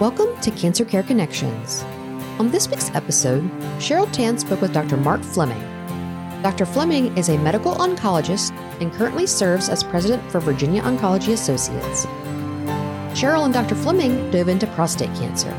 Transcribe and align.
Welcome 0.00 0.40
to 0.42 0.52
Cancer 0.52 0.84
Care 0.84 1.02
Connections. 1.02 1.82
On 2.38 2.52
this 2.52 2.68
week's 2.68 2.94
episode, 2.94 3.42
Cheryl 3.80 4.08
Tan 4.12 4.38
spoke 4.38 4.60
with 4.60 4.72
Dr. 4.72 4.96
Mark 4.96 5.24
Fleming. 5.24 5.60
Dr. 6.40 6.66
Fleming 6.66 7.18
is 7.18 7.28
a 7.28 7.38
medical 7.38 7.74
oncologist 7.74 8.52
and 8.80 8.92
currently 8.92 9.26
serves 9.26 9.68
as 9.68 9.82
president 9.82 10.22
for 10.30 10.38
Virginia 10.38 10.82
Oncology 10.82 11.32
Associates. 11.32 12.06
Cheryl 13.18 13.44
and 13.44 13.52
Dr. 13.52 13.74
Fleming 13.74 14.30
dove 14.30 14.48
into 14.48 14.68
prostate 14.68 15.12
cancer. 15.16 15.50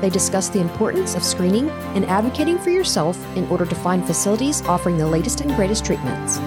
They 0.00 0.08
discussed 0.08 0.52
the 0.52 0.60
importance 0.60 1.16
of 1.16 1.24
screening 1.24 1.68
and 1.96 2.04
advocating 2.04 2.60
for 2.60 2.70
yourself 2.70 3.18
in 3.36 3.44
order 3.48 3.66
to 3.66 3.74
find 3.74 4.06
facilities 4.06 4.62
offering 4.66 4.98
the 4.98 5.08
latest 5.08 5.40
and 5.40 5.52
greatest 5.56 5.84
treatments. 5.84 6.38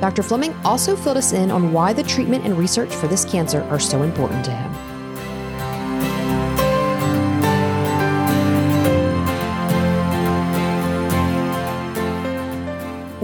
Dr. 0.00 0.22
Fleming 0.22 0.54
also 0.64 0.94
filled 0.94 1.16
us 1.16 1.32
in 1.32 1.50
on 1.50 1.72
why 1.72 1.92
the 1.92 2.04
treatment 2.04 2.44
and 2.44 2.56
research 2.56 2.94
for 2.94 3.08
this 3.08 3.24
cancer 3.24 3.62
are 3.64 3.80
so 3.80 4.04
important 4.04 4.44
to 4.44 4.52
him. 4.52 4.91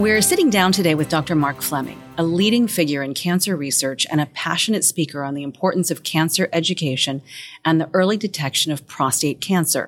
We're 0.09 0.23
sitting 0.23 0.49
down 0.49 0.71
today 0.71 0.95
with 0.95 1.07
Dr. 1.07 1.35
Mark 1.35 1.61
Fleming, 1.61 2.01
a 2.17 2.23
leading 2.23 2.67
figure 2.67 3.03
in 3.03 3.13
cancer 3.13 3.55
research 3.55 4.07
and 4.09 4.19
a 4.19 4.25
passionate 4.25 4.83
speaker 4.83 5.23
on 5.23 5.35
the 5.35 5.43
importance 5.43 5.91
of 5.91 6.01
cancer 6.01 6.49
education 6.51 7.21
and 7.63 7.79
the 7.79 7.91
early 7.93 8.17
detection 8.17 8.71
of 8.71 8.87
prostate 8.87 9.39
cancer. 9.39 9.87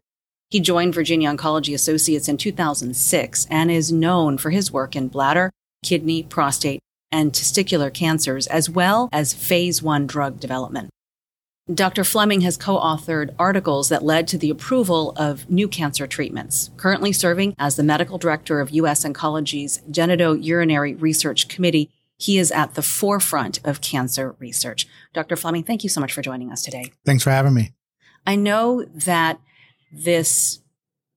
He 0.52 0.60
joined 0.60 0.94
Virginia 0.94 1.34
Oncology 1.34 1.74
Associates 1.74 2.30
in 2.30 2.38
2006 2.38 3.48
and 3.50 3.72
is 3.72 3.92
known 3.92 4.38
for 4.38 4.52
his 4.52 4.72
work 4.72 4.96
in 4.96 5.08
bladder, 5.08 5.50
kidney, 5.84 6.22
prostate, 6.22 6.82
and 7.12 7.34
testicular 7.34 7.92
cancers, 7.92 8.46
as 8.46 8.70
well 8.70 9.10
as 9.12 9.34
phase 9.34 9.82
one 9.82 10.06
drug 10.06 10.40
development. 10.40 10.92
Dr. 11.72 12.04
Fleming 12.04 12.42
has 12.42 12.58
co-authored 12.58 13.36
articles 13.38 13.90
that 13.90 14.04
led 14.04 14.28
to 14.28 14.38
the 14.38 14.50
approval 14.50 15.14
of 15.16 15.50
new 15.50 15.68
cancer 15.68 16.08
treatments, 16.08 16.72
currently 16.76 17.14
serving 17.14 17.56
as 17.60 17.76
the 17.76 17.84
medical 17.84 18.18
director 18.18 18.60
of 18.60 18.72
U.S. 18.72 19.06
Oncology's 19.06 19.80
Genitourinary 19.90 21.00
Research 21.00 21.48
Committee. 21.48 21.92
He 22.18 22.40
is 22.40 22.52
at 22.52 22.74
the 22.74 22.82
forefront 22.82 23.60
of 23.64 23.80
cancer 23.80 24.36
research. 24.40 24.88
Dr. 25.14 25.36
Fleming, 25.36 25.64
thank 25.64 25.84
you 25.84 25.90
so 25.90 26.02
much 26.02 26.12
for 26.14 26.22
joining 26.22 26.52
us 26.52 26.64
today. 26.64 26.92
Thanks 27.06 27.24
for 27.24 27.30
having 27.30 27.54
me. 27.54 27.74
I 28.26 28.36
know 28.36 28.84
that 28.86 29.40
this 29.92 30.62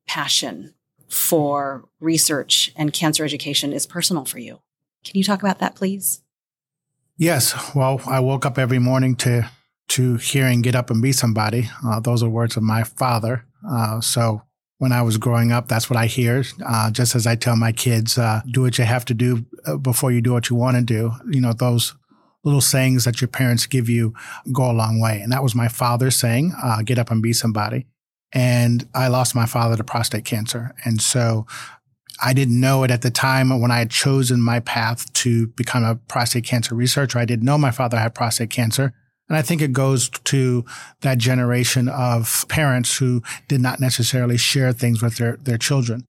passion 0.07 0.75
for 1.09 1.85
research 2.01 2.71
and 2.77 2.93
cancer 2.93 3.25
education 3.25 3.73
is 3.73 3.87
personal 3.87 4.25
for 4.25 4.39
you. 4.39 4.61
Can 5.05 5.17
you 5.17 5.25
talk 5.25 5.43
about 5.43 5.59
that, 5.59 5.75
please? 5.75 6.23
Yes. 7.17 7.75
Well, 7.75 8.01
I 8.07 8.21
woke 8.21 8.45
up 8.45 8.59
every 8.59 8.79
morning 8.79 9.17
to 9.17 9.51
to 9.89 10.17
hearing 10.17 10.63
get 10.63 10.75
up 10.75 10.91
and 10.91 11.03
be 11.03 11.13
somebody. 11.13 11.69
Uh, 11.87 12.01
those 12.01 12.23
are 12.23 12.29
words 12.29 12.57
of 12.57 12.63
my 12.63 12.83
father. 12.83 13.45
Uh, 13.69 14.01
so 14.01 14.43
when 14.79 14.93
I 14.93 15.03
was 15.03 15.19
growing 15.19 15.53
up, 15.53 15.69
that's 15.69 15.89
what 15.89 15.97
I 15.97 16.07
hear. 16.07 16.45
Uh, 16.65 16.91
just 16.91 17.15
as 17.15 17.27
I 17.27 17.37
tell 17.37 17.57
my 17.57 17.73
kids, 17.73 18.19
uh, 18.19 18.43
do 18.51 18.63
what 18.63 18.79
you 18.79 18.85
have 18.85 19.05
to 19.07 19.15
do 19.15 19.45
uh, 19.67 19.77
before 19.77 20.11
you 20.13 20.21
do 20.21 20.33
what 20.33 20.51
you 20.51 20.57
want 20.57 20.77
to 20.77 20.83
do. 20.83 21.13
You 21.31 21.41
know, 21.41 21.53
those 21.53 21.95
little 22.45 22.61
sayings 22.61 23.05
that 23.05 23.21
your 23.21 23.29
parents 23.29 23.67
give 23.67 23.89
you 23.89 24.13
go 24.53 24.71
a 24.71 24.73
long 24.73 25.01
way. 25.01 25.21
And 25.21 25.33
that 25.33 25.43
was 25.43 25.55
my 25.55 25.69
father 25.69 26.11
saying, 26.11 26.53
uh, 26.63 26.83
get 26.83 26.99
up 26.99 27.11
and 27.11 27.23
be 27.23 27.33
somebody. 27.33 27.87
And 28.33 28.89
I 28.95 29.09
lost 29.09 29.35
my 29.35 29.47
father 29.47 29.77
to 29.77 29.85
prostate 29.85 30.25
cancer. 30.25 30.75
And 30.85 31.01
so 31.01 31.47
I 32.23 32.33
didn't 32.33 32.61
know 32.61 32.85
it 32.85 32.91
at 32.91 33.03
the 33.03 33.11
time 33.11 33.61
when 33.61 33.71
I 33.71 33.79
had 33.79 33.91
chosen 33.91 34.41
my 34.41 34.61
path 34.61 35.13
to 35.15 35.49
become 35.49 35.85
a 35.85 35.97
prostate 35.97 36.45
cancer 36.45 36.75
researcher. 36.75 37.19
I 37.19 37.25
didn't 37.25 37.45
know 37.45 37.59
my 37.59 37.71
father 37.71 37.99
had 37.99 38.15
prostate 38.15 38.51
cancer. 38.51 38.93
And 39.29 39.39
I 39.39 39.43
think 39.43 39.63
it 39.63 39.73
goes 39.73 40.11
to 40.11 40.65
that 41.01 41.19
generation 41.19 41.89
of 41.89 42.45
parents 42.49 42.99
who 42.99 43.23
did 43.49 43.61
not 43.61 43.81
necessarily 43.81 44.37
share 44.37 44.73
things 44.73 45.03
with 45.03 45.17
their, 45.17 45.37
their 45.39 45.59
children. 45.59 46.05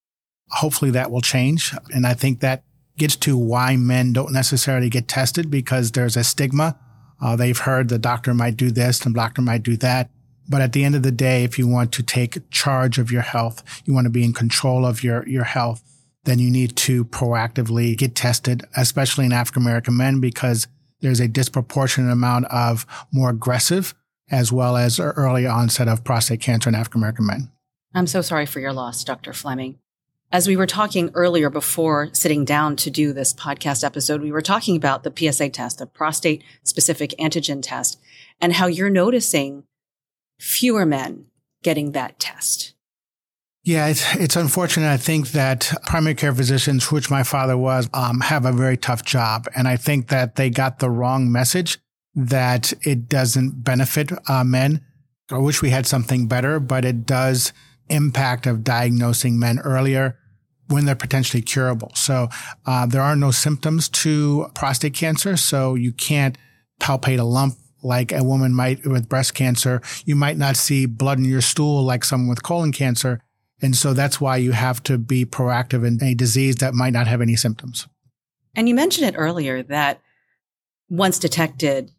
Hopefully 0.50 0.92
that 0.92 1.12
will 1.12 1.22
change. 1.22 1.74
And 1.94 2.06
I 2.06 2.14
think 2.14 2.42
that 2.42 2.64
gets 2.98 3.16
to 3.18 3.38
why 3.38 3.78
men 3.78 4.14
don't 4.14 4.34
necessarily 4.34 4.90
get 4.90 5.08
tested 5.08 5.50
because 5.50 5.92
there's 5.92 6.18
a 6.18 6.24
stigma. 6.24 6.78
Uh, 7.22 7.36
they've 7.36 7.58
heard 7.58 7.90
the 7.90 7.98
doctor 7.98 8.34
might 8.34 8.58
do 8.58 8.72
this 8.72 9.06
and 9.06 9.16
the 9.16 9.20
doctor 9.20 9.42
might 9.42 9.64
do 9.64 9.78
that. 9.78 10.10
But 10.48 10.62
at 10.62 10.74
the 10.74 10.84
end 10.84 10.96
of 10.96 11.04
the 11.04 11.12
day, 11.12 11.44
if 11.44 11.58
you 11.58 11.68
want 11.68 11.92
to 11.94 12.04
take 12.04 12.50
charge 12.52 13.00
of 13.00 13.12
your 13.12 13.24
health, 13.24 13.64
you 13.86 13.94
want 13.94 14.06
to 14.06 14.12
be 14.12 14.24
in 14.24 14.34
control 14.34 14.86
of 14.86 15.04
your, 15.04 15.28
your 15.28 15.44
health, 15.44 15.82
then 16.26 16.40
you 16.40 16.52
need 16.52 16.76
to 16.76 17.06
proactively 17.06 17.98
get 17.98 18.16
tested, 18.16 18.64
especially 18.76 19.26
in 19.26 19.32
African 19.32 19.64
American 19.64 19.98
men, 19.98 20.20
because 20.20 20.68
there's 21.06 21.20
a 21.20 21.28
disproportionate 21.28 22.12
amount 22.12 22.46
of 22.46 22.86
more 23.12 23.30
aggressive 23.30 23.94
as 24.32 24.52
well 24.52 24.76
as 24.76 25.00
early 25.00 25.46
onset 25.46 25.88
of 25.88 26.04
prostate 26.04 26.42
cancer 26.42 26.68
in 26.68 26.74
African 26.74 27.00
American 27.00 27.28
men. 27.28 27.52
I'm 27.94 28.08
so 28.08 28.22
sorry 28.22 28.48
for 28.48 28.60
your 28.60 28.74
loss, 28.74 29.04
Dr. 29.04 29.32
Fleming. 29.32 29.78
As 30.32 30.48
we 30.48 30.58
were 30.58 30.66
talking 30.66 31.12
earlier 31.14 31.52
before 31.52 32.10
sitting 32.14 32.44
down 32.44 32.76
to 32.78 32.90
do 32.90 33.14
this 33.14 33.34
podcast 33.34 33.84
episode, 33.84 34.22
we 34.22 34.32
were 34.32 34.42
talking 34.42 34.76
about 34.76 35.04
the 35.04 35.14
PSA 35.16 35.50
test, 35.50 35.78
the 35.78 35.86
prostate 35.86 36.44
specific 36.64 37.14
antigen 37.20 37.62
test, 37.62 38.00
and 38.42 38.54
how 38.54 38.66
you're 38.66 38.90
noticing 38.90 39.64
fewer 40.40 40.86
men 40.86 41.28
getting 41.62 41.92
that 41.92 42.20
test. 42.20 42.74
Yeah, 43.66 43.88
it's, 43.88 44.16
it's 44.16 44.36
unfortunate. 44.36 44.88
I 44.88 44.98
think 44.98 45.30
that 45.32 45.74
primary 45.88 46.14
care 46.14 46.34
physicians, 46.34 46.92
which 46.92 47.10
my 47.10 47.24
father 47.24 47.58
was, 47.58 47.90
um, 47.96 48.20
have 48.22 48.46
a 48.46 48.52
very 48.52 48.78
tough 48.78 49.04
job. 49.04 49.48
And 49.56 49.68
I 49.68 49.76
think 49.76 50.10
that 50.10 50.36
they 50.36 50.52
got 50.52 50.78
the 50.78 50.92
wrong 50.92 51.32
message 51.32 51.80
that 52.14 52.74
it 52.84 53.10
doesn't 53.10 53.64
benefit 53.64 54.12
uh, 54.30 54.44
men. 54.44 54.86
I 55.32 55.40
wish 55.40 55.64
we 55.64 55.72
had 55.72 55.88
something 55.88 56.28
better, 56.28 56.60
but 56.60 56.86
it 56.86 57.08
does 57.08 57.54
impact 57.90 58.46
of 58.46 58.64
diagnosing 58.64 59.40
men 59.40 59.58
earlier 59.60 60.20
when 60.68 60.86
they're 60.86 60.96
potentially 60.96 61.42
curable. 61.42 61.92
So 61.96 62.30
uh, 62.68 62.86
there 62.86 63.02
are 63.02 63.16
no 63.16 63.32
symptoms 63.32 63.90
to 63.90 64.48
prostate 64.54 64.94
cancer, 64.94 65.38
so 65.38 65.74
you 65.74 65.92
can't 65.92 66.38
palpate 66.80 67.20
a 67.20 67.24
lump 67.24 67.56
like 67.84 68.12
a 68.12 68.24
woman 68.24 68.54
might 68.54 68.86
with 68.86 69.10
breast 69.10 69.34
cancer. 69.34 69.82
You 70.06 70.16
might 70.16 70.38
not 70.38 70.56
see 70.56 70.86
blood 70.86 71.18
in 71.18 71.26
your 71.26 71.42
stool 71.42 71.84
like 71.84 72.04
someone 72.04 72.30
with 72.30 72.44
colon 72.44 72.72
cancer. 72.72 73.22
And 73.62 73.76
so 73.76 73.94
that's 73.94 74.20
why 74.20 74.38
you 74.38 74.52
have 74.52 74.84
to 74.84 74.98
be 74.98 75.26
proactive 75.26 75.86
in 75.86 76.04
a 76.04 76.14
disease 76.14 76.58
that 76.58 76.74
might 76.74 76.94
not 76.94 77.08
have 77.08 77.22
any 77.22 77.36
symptoms. 77.36 77.88
And 78.56 78.70
you 78.70 78.76
mentioned 78.76 79.08
it 79.08 79.18
earlier 79.18 79.64
that 79.64 80.02
once 80.90 81.20
detected, 81.20 81.92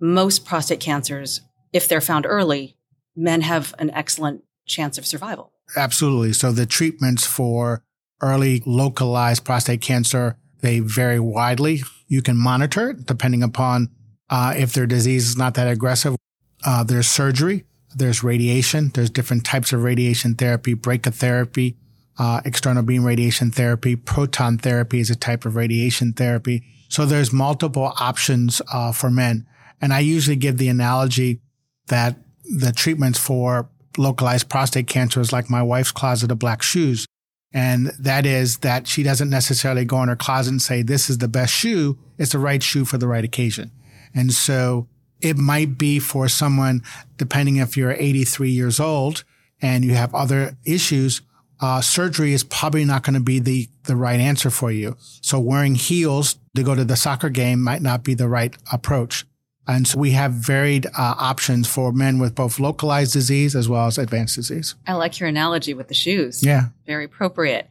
most 0.00 0.44
prostate 0.44 0.80
cancers, 0.80 1.40
if 1.72 1.88
they're 1.88 2.00
found 2.00 2.26
early, 2.26 2.76
men 3.14 3.42
have 3.42 3.74
an 3.78 3.90
excellent 3.90 4.42
chance 4.66 4.98
of 4.98 5.06
survival. 5.06 5.52
Absolutely. 5.76 6.32
So 6.32 6.52
the 6.52 6.66
treatments 6.66 7.26
for 7.26 7.82
early 8.20 8.62
localized 8.66 9.44
prostate 9.44 9.80
cancer, 9.80 10.36
they 10.60 10.80
vary 10.80 11.20
widely. 11.20 11.82
You 12.08 12.22
can 12.22 12.36
monitor 12.36 12.90
it 12.90 13.06
depending 13.06 13.42
upon 13.42 13.90
uh, 14.28 14.54
if 14.56 14.72
their 14.72 14.86
disease 14.86 15.28
is 15.28 15.36
not 15.36 15.54
that 15.54 15.68
aggressive. 15.68 16.16
Uh, 16.64 16.82
there's 16.82 17.08
surgery 17.08 17.64
there's 17.94 18.22
radiation. 18.22 18.90
There's 18.94 19.10
different 19.10 19.44
types 19.44 19.72
of 19.72 19.82
radiation 19.82 20.34
therapy, 20.34 20.74
brachytherapy, 20.74 21.76
uh, 22.18 22.40
external 22.44 22.82
beam 22.82 23.04
radiation 23.04 23.50
therapy, 23.50 23.96
proton 23.96 24.58
therapy 24.58 25.00
is 25.00 25.10
a 25.10 25.16
type 25.16 25.44
of 25.44 25.56
radiation 25.56 26.12
therapy. 26.12 26.64
So 26.88 27.04
there's 27.04 27.32
multiple 27.32 27.92
options 27.98 28.62
uh, 28.72 28.92
for 28.92 29.10
men. 29.10 29.46
And 29.80 29.92
I 29.92 30.00
usually 30.00 30.36
give 30.36 30.56
the 30.56 30.68
analogy 30.68 31.40
that 31.88 32.16
the 32.58 32.72
treatments 32.72 33.18
for 33.18 33.68
localized 33.98 34.48
prostate 34.48 34.86
cancer 34.86 35.20
is 35.20 35.32
like 35.32 35.50
my 35.50 35.62
wife's 35.62 35.92
closet 35.92 36.30
of 36.30 36.38
black 36.38 36.62
shoes. 36.62 37.06
And 37.52 37.88
that 37.98 38.26
is 38.26 38.58
that 38.58 38.86
she 38.86 39.02
doesn't 39.02 39.30
necessarily 39.30 39.84
go 39.84 40.02
in 40.02 40.08
her 40.08 40.16
closet 40.16 40.50
and 40.50 40.62
say, 40.62 40.82
this 40.82 41.08
is 41.08 41.18
the 41.18 41.28
best 41.28 41.52
shoe. 41.52 41.98
It's 42.18 42.32
the 42.32 42.38
right 42.38 42.62
shoe 42.62 42.84
for 42.84 42.98
the 42.98 43.08
right 43.08 43.24
occasion. 43.24 43.70
And 44.14 44.32
so 44.32 44.88
it 45.20 45.36
might 45.36 45.78
be 45.78 45.98
for 45.98 46.28
someone, 46.28 46.82
depending 47.16 47.56
if 47.56 47.76
you're 47.76 47.92
83 47.92 48.50
years 48.50 48.80
old 48.80 49.24
and 49.62 49.84
you 49.84 49.94
have 49.94 50.14
other 50.14 50.56
issues, 50.64 51.22
uh, 51.60 51.80
surgery 51.80 52.32
is 52.32 52.44
probably 52.44 52.84
not 52.84 53.02
going 53.02 53.14
to 53.14 53.20
be 53.20 53.38
the, 53.38 53.68
the 53.84 53.96
right 53.96 54.20
answer 54.20 54.50
for 54.50 54.70
you. 54.70 54.96
So 55.22 55.40
wearing 55.40 55.74
heels 55.74 56.38
to 56.54 56.62
go 56.62 56.74
to 56.74 56.84
the 56.84 56.96
soccer 56.96 57.30
game 57.30 57.62
might 57.62 57.82
not 57.82 58.04
be 58.04 58.14
the 58.14 58.28
right 58.28 58.54
approach. 58.72 59.24
And 59.68 59.88
so 59.88 59.98
we 59.98 60.12
have 60.12 60.32
varied 60.32 60.86
uh, 60.86 60.90
options 60.96 61.66
for 61.66 61.92
men 61.92 62.18
with 62.18 62.34
both 62.34 62.60
localized 62.60 63.12
disease 63.12 63.56
as 63.56 63.68
well 63.68 63.86
as 63.86 63.98
advanced 63.98 64.36
disease. 64.36 64.76
I 64.86 64.92
like 64.92 65.18
your 65.18 65.28
analogy 65.28 65.74
with 65.74 65.88
the 65.88 65.94
shoes. 65.94 66.42
Yeah. 66.42 66.66
Very 66.86 67.06
appropriate. 67.06 67.68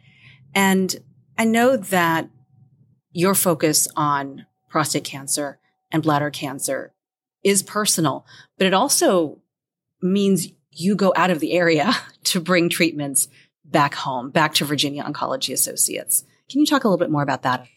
And 0.53 0.95
I 1.38 1.45
know 1.45 1.77
that 1.77 2.30
your 3.12 3.33
focus 3.33 3.88
on 3.95 4.45
prostate 4.68 5.06
cancer 5.06 5.57
and 5.89 6.03
bladder 6.03 6.30
cancer 6.30 6.91
is 7.45 7.63
personal, 7.63 8.25
but 8.57 8.68
it 8.68 8.74
also 8.74 9.39
means 10.01 10.50
you 10.71 10.95
go 10.95 11.13
out 11.15 11.30
of 11.30 11.39
the 11.39 11.53
area 11.53 11.94
to 12.25 12.42
bring 12.42 12.68
treatments 12.68 13.30
back 13.63 13.94
home, 13.94 14.31
back 14.31 14.53
to 14.56 14.65
Virginia 14.65 15.03
Oncology 15.03 15.53
Associates. 15.53 16.25
Can 16.50 16.59
you 16.59 16.65
talk 16.65 16.83
a 16.83 16.88
little 16.88 16.97
bit 16.97 17.12
more 17.12 17.24
about 17.24 17.44
that? 17.44 17.68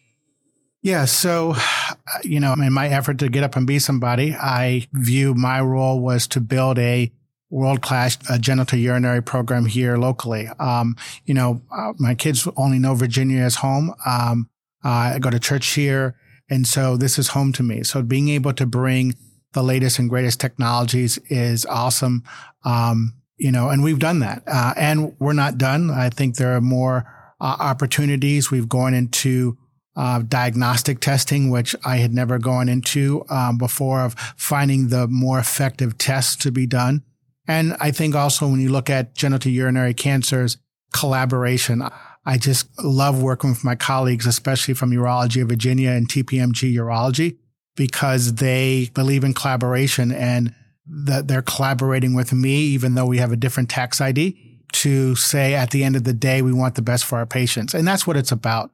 Yeah. 0.83 1.05
So, 1.05 1.55
you 2.25 2.41
know, 2.41 2.55
in 2.55 2.73
my 2.73 2.89
effort 2.89 3.19
to 3.19 3.29
get 3.29 3.45
up 3.45 3.57
and 3.57 3.67
be 3.67 3.79
somebody, 3.79 4.35
I 4.35 4.89
view 4.93 5.35
my 5.35 5.61
role 5.61 6.01
was 6.01 6.27
to 6.29 6.41
build 6.41 6.79
a 6.79 7.13
world 7.51 7.81
class 7.81 8.19
uh, 8.29 8.35
genitourinary 8.35 9.25
program 9.25 9.67
here 9.67 9.97
locally. 9.97 10.49
Um, 10.59 10.97
you 11.25 11.35
know, 11.35 11.63
uh, 11.73 11.93
my 11.99 12.15
kids 12.15 12.47
only 12.57 12.79
know 12.79 12.95
Virginia 12.95 13.43
as 13.43 13.57
home. 13.57 13.95
Um, 14.05 14.51
uh, 14.85 14.89
I 15.15 15.19
go 15.19 15.31
to 15.31 15.39
church 15.39 15.67
here. 15.69 16.17
And 16.51 16.67
so 16.67 16.97
this 16.97 17.19
is 17.19 17.29
home 17.29 17.53
to 17.55 17.63
me. 17.63 17.83
So 17.83 18.03
being 18.03 18.29
able 18.29 18.53
to 18.55 18.67
bring 18.67 19.15
the 19.59 19.65
latest 19.65 19.99
and 19.99 20.09
greatest 20.09 20.39
technologies 20.39 21.19
is 21.29 21.67
awesome. 21.67 22.23
Um, 22.65 23.15
you 23.39 23.51
know, 23.51 23.71
and 23.71 23.83
we've 23.83 23.99
done 23.99 24.21
that. 24.21 24.45
Uh, 24.47 24.73
and 24.77 25.17
we're 25.19 25.33
not 25.33 25.59
done. 25.59 25.91
I 25.91 26.11
think 26.11 26.37
there 26.37 26.55
are 26.55 26.61
more 26.61 27.05
uh, 27.41 27.57
opportunities. 27.59 28.53
We've 28.53 28.69
gone 28.69 28.95
into 28.95 29.59
uh, 29.97 30.21
diagnostic 30.21 31.01
testing, 31.01 31.51
which 31.51 31.75
I 31.85 31.97
had 31.97 32.15
never 32.15 32.39
gone 32.39 32.69
into 32.69 33.25
um, 33.31 33.59
before, 33.59 34.03
of 34.03 34.15
finding 34.37 34.91
the 34.91 35.09
more 35.09 35.41
effective 35.41 35.99
tests 35.99 36.37
to 36.37 36.53
be 36.53 36.67
done. 36.67 37.03
And 37.49 37.75
I 37.81 37.91
think 37.91 38.15
also 38.15 38.47
when 38.47 38.61
you 38.61 38.71
look 38.71 38.89
at 38.89 39.17
genitourinary 39.17 39.97
cancers, 39.97 40.57
collaboration. 40.93 41.83
I 42.25 42.39
just 42.39 42.69
love 42.83 43.21
working 43.21 43.51
with 43.51 43.65
my 43.65 43.75
colleagues, 43.75 44.27
especially 44.27 44.75
from 44.75 44.91
Urology 44.93 45.43
of 45.43 45.49
Virginia 45.49 45.91
and 45.91 46.09
TPMG 46.09 46.75
Urology, 46.75 47.39
because 47.79 48.35
they 48.35 48.91
believe 48.93 49.23
in 49.23 49.33
collaboration 49.33 50.11
and 50.11 50.53
that 50.85 51.29
they're 51.29 51.43
collaborating 51.43 52.13
with 52.13 52.33
me, 52.33 52.57
even 52.57 52.95
though 52.95 53.07
we 53.07 53.19
have 53.19 53.31
a 53.31 53.37
different 53.37 53.71
tax 53.71 54.01
ID 54.01 54.37
to 54.73 55.15
say 55.15 55.55
at 55.55 55.71
the 55.71 55.85
end 55.85 55.95
of 55.95 56.03
the 56.03 56.13
day, 56.13 56.43
we 56.43 56.53
want 56.53 56.75
the 56.75 56.83
best 56.83 57.05
for 57.05 57.19
our 57.19 57.25
patients. 57.25 57.75
And 57.75 57.87
that's 57.87 58.05
what 58.05 58.17
it's 58.17 58.33
about. 58.33 58.73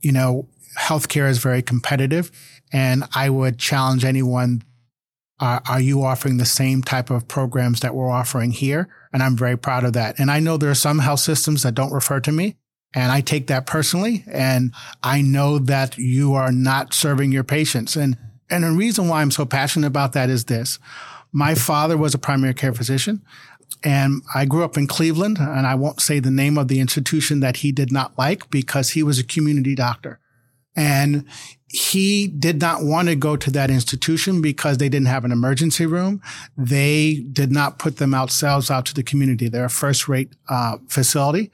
You 0.00 0.12
know, 0.12 0.48
healthcare 0.78 1.28
is 1.28 1.38
very 1.38 1.60
competitive 1.60 2.32
and 2.72 3.04
I 3.14 3.28
would 3.28 3.58
challenge 3.58 4.04
anyone. 4.04 4.62
Are 5.38 5.80
you 5.80 6.02
offering 6.02 6.38
the 6.38 6.46
same 6.46 6.82
type 6.82 7.10
of 7.10 7.28
programs 7.28 7.80
that 7.80 7.94
we're 7.94 8.10
offering 8.10 8.52
here? 8.52 8.88
And 9.12 9.22
I'm 9.22 9.36
very 9.36 9.58
proud 9.58 9.84
of 9.84 9.92
that. 9.92 10.18
And 10.18 10.30
I 10.30 10.40
know 10.40 10.56
there 10.56 10.70
are 10.70 10.74
some 10.74 11.00
health 11.00 11.20
systems 11.20 11.62
that 11.62 11.74
don't 11.74 11.92
refer 11.92 12.20
to 12.20 12.32
me 12.32 12.56
and 12.94 13.12
I 13.12 13.20
take 13.20 13.48
that 13.48 13.66
personally. 13.66 14.24
And 14.26 14.72
I 15.02 15.20
know 15.20 15.58
that 15.58 15.98
you 15.98 16.32
are 16.32 16.50
not 16.50 16.94
serving 16.94 17.32
your 17.32 17.44
patients. 17.44 17.96
And, 17.96 18.16
and 18.50 18.64
the 18.64 18.70
reason 18.70 19.08
why 19.08 19.22
I'm 19.22 19.30
so 19.30 19.44
passionate 19.44 19.86
about 19.86 20.12
that 20.12 20.30
is 20.30 20.44
this. 20.44 20.78
My 21.32 21.54
father 21.54 21.96
was 21.96 22.14
a 22.14 22.18
primary 22.18 22.54
care 22.54 22.72
physician 22.72 23.22
and 23.82 24.22
I 24.34 24.44
grew 24.44 24.64
up 24.64 24.76
in 24.76 24.86
Cleveland 24.86 25.38
and 25.38 25.66
I 25.66 25.74
won't 25.74 26.00
say 26.00 26.18
the 26.18 26.30
name 26.30 26.56
of 26.56 26.68
the 26.68 26.80
institution 26.80 27.40
that 27.40 27.58
he 27.58 27.72
did 27.72 27.92
not 27.92 28.16
like 28.16 28.48
because 28.50 28.90
he 28.90 29.02
was 29.02 29.18
a 29.18 29.24
community 29.24 29.74
doctor. 29.74 30.20
And 30.74 31.24
he 31.68 32.28
did 32.28 32.60
not 32.60 32.84
want 32.84 33.08
to 33.08 33.16
go 33.16 33.36
to 33.36 33.50
that 33.50 33.70
institution 33.70 34.40
because 34.40 34.78
they 34.78 34.88
didn't 34.88 35.08
have 35.08 35.24
an 35.24 35.32
emergency 35.32 35.84
room. 35.84 36.22
They 36.56 37.24
did 37.32 37.50
not 37.50 37.78
put 37.78 37.96
them 37.96 38.12
themselves 38.12 38.70
out 38.70 38.86
to 38.86 38.94
the 38.94 39.02
community. 39.02 39.48
They're 39.48 39.64
a 39.64 39.70
first 39.70 40.06
rate 40.06 40.32
uh, 40.48 40.78
facility. 40.88 41.50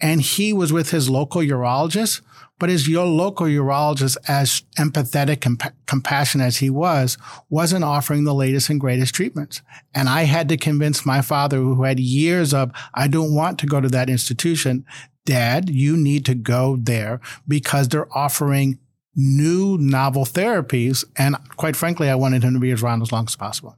And 0.00 0.20
he 0.20 0.52
was 0.52 0.72
with 0.72 0.90
his 0.90 1.08
local 1.08 1.42
urologist, 1.42 2.22
but 2.62 2.70
his 2.70 2.86
your 2.86 3.06
local 3.06 3.46
urologist, 3.46 4.16
as 4.28 4.62
empathetic 4.78 5.44
and 5.44 5.60
compassionate 5.86 6.46
as 6.46 6.58
he 6.58 6.70
was, 6.70 7.18
wasn't 7.50 7.82
offering 7.82 8.22
the 8.22 8.32
latest 8.32 8.70
and 8.70 8.78
greatest 8.80 9.12
treatments. 9.12 9.62
And 9.92 10.08
I 10.08 10.22
had 10.22 10.48
to 10.48 10.56
convince 10.56 11.04
my 11.04 11.22
father, 11.22 11.56
who 11.56 11.82
had 11.82 11.98
years 11.98 12.54
of, 12.54 12.70
I 12.94 13.08
don't 13.08 13.34
want 13.34 13.58
to 13.58 13.66
go 13.66 13.80
to 13.80 13.88
that 13.88 14.08
institution. 14.08 14.86
Dad, 15.24 15.70
you 15.70 15.96
need 15.96 16.24
to 16.26 16.36
go 16.36 16.76
there 16.76 17.20
because 17.48 17.88
they're 17.88 18.16
offering 18.16 18.78
new 19.16 19.76
novel 19.78 20.24
therapies. 20.24 21.04
And 21.16 21.34
quite 21.56 21.74
frankly, 21.74 22.08
I 22.08 22.14
wanted 22.14 22.44
him 22.44 22.54
to 22.54 22.60
be 22.60 22.72
around 22.72 23.02
as 23.02 23.10
long 23.10 23.24
as 23.26 23.34
possible. 23.34 23.76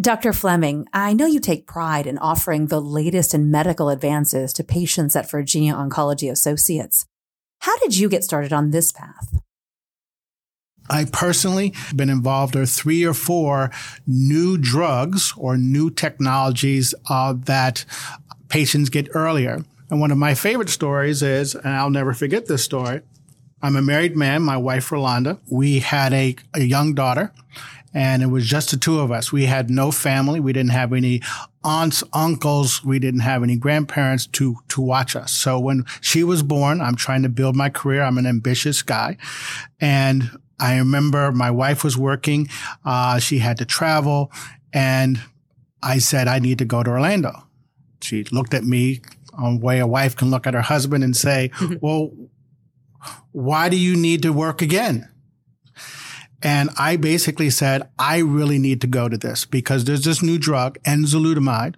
Dr. 0.00 0.32
Fleming, 0.32 0.88
I 0.92 1.12
know 1.12 1.26
you 1.26 1.38
take 1.38 1.68
pride 1.68 2.08
in 2.08 2.18
offering 2.18 2.66
the 2.66 2.80
latest 2.80 3.32
in 3.32 3.52
medical 3.52 3.90
advances 3.90 4.52
to 4.54 4.64
patients 4.64 5.14
at 5.14 5.30
Virginia 5.30 5.74
Oncology 5.74 6.28
Associates. 6.28 7.06
How 7.62 7.78
did 7.78 7.96
you 7.96 8.08
get 8.08 8.24
started 8.24 8.52
on 8.52 8.72
this 8.72 8.90
path? 8.90 9.40
I 10.90 11.04
personally 11.04 11.72
been 11.94 12.10
involved 12.10 12.56
in 12.56 12.66
three 12.66 13.04
or 13.04 13.14
four 13.14 13.70
new 14.04 14.58
drugs 14.58 15.32
or 15.36 15.56
new 15.56 15.88
technologies 15.88 16.92
uh, 17.08 17.34
that 17.44 17.84
patients 18.48 18.88
get 18.88 19.08
earlier. 19.14 19.64
And 19.90 20.00
one 20.00 20.10
of 20.10 20.18
my 20.18 20.34
favorite 20.34 20.70
stories 20.70 21.22
is, 21.22 21.54
and 21.54 21.68
I'll 21.68 21.88
never 21.88 22.14
forget 22.14 22.46
this 22.46 22.64
story. 22.64 23.02
I'm 23.62 23.76
a 23.76 23.82
married 23.82 24.16
man, 24.16 24.42
my 24.42 24.56
wife, 24.56 24.90
Rolanda. 24.90 25.38
We 25.48 25.78
had 25.78 26.12
a, 26.12 26.34
a 26.54 26.62
young 26.62 26.94
daughter 26.94 27.32
and 27.94 28.24
it 28.24 28.26
was 28.26 28.44
just 28.44 28.72
the 28.72 28.76
two 28.76 28.98
of 28.98 29.12
us. 29.12 29.30
We 29.30 29.46
had 29.46 29.70
no 29.70 29.92
family. 29.92 30.40
We 30.40 30.52
didn't 30.52 30.72
have 30.72 30.92
any 30.92 31.22
aunts, 31.64 32.02
uncles. 32.12 32.84
We 32.84 32.98
didn't 32.98 33.20
have 33.20 33.42
any 33.42 33.56
grandparents 33.56 34.26
to, 34.28 34.56
to 34.68 34.80
watch 34.80 35.14
us. 35.16 35.32
So 35.32 35.58
when 35.58 35.84
she 36.00 36.24
was 36.24 36.42
born, 36.42 36.80
I'm 36.80 36.96
trying 36.96 37.22
to 37.22 37.28
build 37.28 37.56
my 37.56 37.68
career. 37.68 38.02
I'm 38.02 38.18
an 38.18 38.26
ambitious 38.26 38.82
guy. 38.82 39.16
And 39.80 40.30
I 40.58 40.78
remember 40.78 41.32
my 41.32 41.50
wife 41.50 41.84
was 41.84 41.96
working. 41.96 42.48
Uh, 42.84 43.18
she 43.18 43.38
had 43.38 43.58
to 43.58 43.64
travel 43.64 44.30
and 44.72 45.20
I 45.82 45.98
said, 45.98 46.28
I 46.28 46.38
need 46.38 46.58
to 46.58 46.64
go 46.64 46.82
to 46.82 46.90
Orlando. 46.90 47.44
She 48.00 48.24
looked 48.24 48.54
at 48.54 48.64
me 48.64 49.00
on 49.34 49.60
way 49.60 49.78
a 49.78 49.86
wife 49.86 50.16
can 50.16 50.30
look 50.30 50.46
at 50.46 50.54
her 50.54 50.62
husband 50.62 51.02
and 51.02 51.16
say, 51.16 51.50
well, 51.80 52.12
why 53.32 53.68
do 53.68 53.76
you 53.76 53.96
need 53.96 54.22
to 54.22 54.32
work 54.32 54.62
again? 54.62 55.08
And 56.42 56.70
I 56.78 56.96
basically 56.96 57.50
said, 57.50 57.88
I 57.98 58.18
really 58.18 58.58
need 58.58 58.80
to 58.80 58.86
go 58.86 59.08
to 59.08 59.16
this 59.16 59.44
because 59.44 59.84
there's 59.84 60.04
this 60.04 60.22
new 60.22 60.38
drug, 60.38 60.78
enzalutamide, 60.84 61.76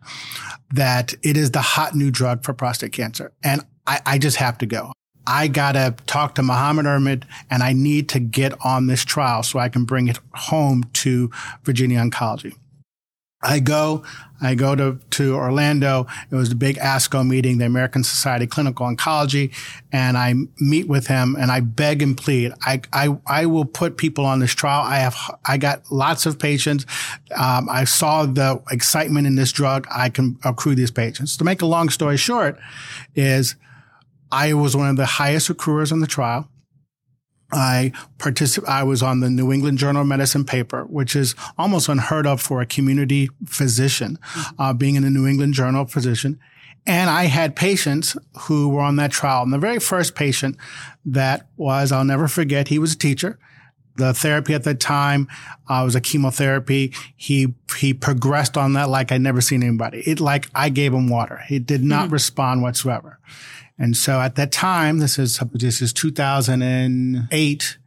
that 0.72 1.14
it 1.22 1.36
is 1.36 1.50
the 1.50 1.60
hot 1.60 1.94
new 1.94 2.10
drug 2.10 2.44
for 2.44 2.54
prostate 2.54 2.92
cancer. 2.92 3.32
And 3.42 3.62
I, 3.86 4.00
I 4.06 4.18
just 4.18 4.38
have 4.38 4.58
to 4.58 4.66
go. 4.66 4.92
I 5.26 5.48
gotta 5.48 5.94
talk 6.06 6.34
to 6.34 6.42
Mohammad 6.42 6.84
Hirmand 6.84 7.24
and 7.50 7.62
I 7.62 7.72
need 7.72 8.10
to 8.10 8.20
get 8.20 8.52
on 8.64 8.86
this 8.86 9.04
trial 9.04 9.42
so 9.42 9.58
I 9.58 9.68
can 9.68 9.84
bring 9.84 10.08
it 10.08 10.18
home 10.34 10.84
to 10.94 11.30
Virginia 11.62 12.00
Oncology. 12.00 12.54
I 13.44 13.60
go, 13.60 14.04
I 14.40 14.54
go 14.54 14.74
to, 14.74 14.98
to 15.10 15.34
Orlando. 15.34 16.06
It 16.30 16.34
was 16.34 16.48
the 16.48 16.54
big 16.54 16.76
ASCO 16.76 17.26
meeting, 17.26 17.58
the 17.58 17.66
American 17.66 18.02
Society 18.02 18.44
of 18.44 18.50
Clinical 18.50 18.86
Oncology, 18.86 19.54
and 19.92 20.16
I 20.16 20.34
meet 20.58 20.88
with 20.88 21.06
him 21.06 21.36
and 21.38 21.50
I 21.50 21.60
beg 21.60 22.02
and 22.02 22.16
plead. 22.16 22.52
I, 22.62 22.80
I, 22.92 23.16
I 23.26 23.46
will 23.46 23.64
put 23.64 23.96
people 23.96 24.24
on 24.24 24.40
this 24.40 24.52
trial. 24.52 24.82
I 24.82 24.96
have, 24.96 25.16
I 25.46 25.58
got 25.58 25.82
lots 25.92 26.26
of 26.26 26.38
patients. 26.38 26.86
Um, 27.36 27.68
I 27.70 27.84
saw 27.84 28.26
the 28.26 28.62
excitement 28.70 29.26
in 29.26 29.36
this 29.36 29.52
drug. 29.52 29.86
I 29.90 30.08
can 30.08 30.38
accrue 30.44 30.74
these 30.74 30.90
patients. 30.90 31.36
To 31.36 31.44
make 31.44 31.62
a 31.62 31.66
long 31.66 31.88
story 31.90 32.16
short 32.16 32.58
is 33.14 33.56
I 34.32 34.54
was 34.54 34.74
one 34.76 34.88
of 34.88 34.96
the 34.96 35.06
highest 35.06 35.50
accruers 35.50 35.92
on 35.92 36.00
the 36.00 36.06
trial. 36.06 36.48
I 37.54 37.92
particip- 38.18 38.68
I 38.68 38.82
was 38.82 39.02
on 39.02 39.20
the 39.20 39.30
New 39.30 39.52
England 39.52 39.78
Journal 39.78 40.02
of 40.02 40.08
Medicine 40.08 40.44
paper, 40.44 40.84
which 40.84 41.14
is 41.14 41.34
almost 41.56 41.88
unheard 41.88 42.26
of 42.26 42.40
for 42.40 42.60
a 42.60 42.66
community 42.66 43.30
physician, 43.46 44.18
mm-hmm. 44.22 44.60
uh, 44.60 44.72
being 44.72 44.96
in 44.96 45.04
the 45.04 45.10
New 45.10 45.26
England 45.26 45.54
Journal 45.54 45.82
of 45.82 45.90
Physician. 45.90 46.38
And 46.86 47.08
I 47.08 47.24
had 47.24 47.56
patients 47.56 48.16
who 48.40 48.68
were 48.68 48.82
on 48.82 48.96
that 48.96 49.10
trial. 49.10 49.42
And 49.42 49.52
the 49.52 49.58
very 49.58 49.78
first 49.78 50.14
patient 50.14 50.56
that 51.06 51.46
was, 51.56 51.92
I'll 51.92 52.04
never 52.04 52.28
forget, 52.28 52.68
he 52.68 52.78
was 52.78 52.92
a 52.92 52.98
teacher. 52.98 53.38
The 53.96 54.12
therapy 54.12 54.54
at 54.54 54.64
that 54.64 54.80
time 54.80 55.28
uh, 55.68 55.82
was 55.84 55.94
a 55.94 56.00
chemotherapy. 56.00 56.92
He 57.16 57.54
he 57.78 57.94
progressed 57.94 58.56
on 58.56 58.72
that 58.72 58.88
like 58.88 59.12
I'd 59.12 59.20
never 59.20 59.40
seen 59.40 59.62
anybody. 59.62 60.00
It 60.00 60.18
like 60.18 60.50
I 60.52 60.68
gave 60.68 60.92
him 60.92 61.08
water. 61.08 61.42
He 61.46 61.60
did 61.60 61.84
not 61.84 62.06
mm-hmm. 62.06 62.14
respond 62.14 62.62
whatsoever. 62.62 63.20
And 63.78 63.96
so 63.96 64.20
at 64.20 64.36
that 64.36 64.52
time, 64.52 64.98
this 64.98 65.18
is, 65.18 65.40
this 65.52 65.82
is 65.82 65.92
2008. 65.92 67.78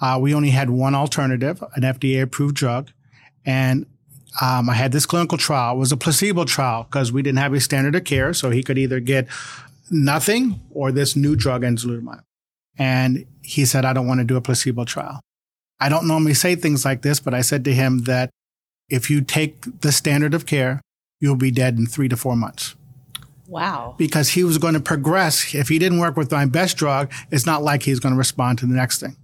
Uh, 0.00 0.18
we 0.20 0.34
only 0.34 0.50
had 0.50 0.70
one 0.70 0.94
alternative, 0.94 1.62
an 1.74 1.82
FDA 1.82 2.22
approved 2.22 2.56
drug. 2.56 2.90
And 3.44 3.86
um, 4.40 4.70
I 4.70 4.74
had 4.74 4.92
this 4.92 5.06
clinical 5.06 5.36
trial. 5.36 5.74
It 5.74 5.78
was 5.78 5.92
a 5.92 5.96
placebo 5.96 6.44
trial 6.44 6.84
because 6.84 7.12
we 7.12 7.22
didn't 7.22 7.38
have 7.38 7.52
a 7.52 7.60
standard 7.60 7.94
of 7.94 8.04
care. 8.04 8.32
So 8.32 8.50
he 8.50 8.62
could 8.62 8.78
either 8.78 9.00
get 9.00 9.26
nothing 9.90 10.60
or 10.70 10.92
this 10.92 11.16
new 11.16 11.36
drug, 11.36 11.62
enzalutamide. 11.62 12.22
And 12.78 13.26
he 13.42 13.64
said, 13.64 13.84
I 13.84 13.92
don't 13.92 14.06
want 14.06 14.20
to 14.20 14.24
do 14.24 14.36
a 14.36 14.40
placebo 14.40 14.84
trial. 14.84 15.20
I 15.80 15.88
don't 15.88 16.06
normally 16.06 16.34
say 16.34 16.54
things 16.54 16.84
like 16.84 17.02
this, 17.02 17.20
but 17.20 17.34
I 17.34 17.40
said 17.40 17.64
to 17.64 17.74
him 17.74 18.04
that 18.04 18.30
if 18.88 19.10
you 19.10 19.20
take 19.20 19.80
the 19.80 19.92
standard 19.92 20.32
of 20.32 20.46
care, 20.46 20.80
you'll 21.20 21.36
be 21.36 21.50
dead 21.50 21.76
in 21.76 21.86
three 21.86 22.08
to 22.08 22.16
four 22.16 22.36
months. 22.36 22.74
Wow. 23.52 23.96
Because 23.98 24.30
he 24.30 24.44
was 24.44 24.56
going 24.56 24.72
to 24.72 24.80
progress. 24.80 25.54
If 25.54 25.68
he 25.68 25.78
didn't 25.78 25.98
work 25.98 26.16
with 26.16 26.32
my 26.32 26.46
best 26.46 26.78
drug, 26.78 27.12
it's 27.30 27.44
not 27.44 27.62
like 27.62 27.82
he's 27.82 28.00
going 28.00 28.14
to 28.14 28.18
respond 28.18 28.58
to 28.60 28.66
the 28.66 28.72
next 28.72 29.00
thing. 29.00 29.14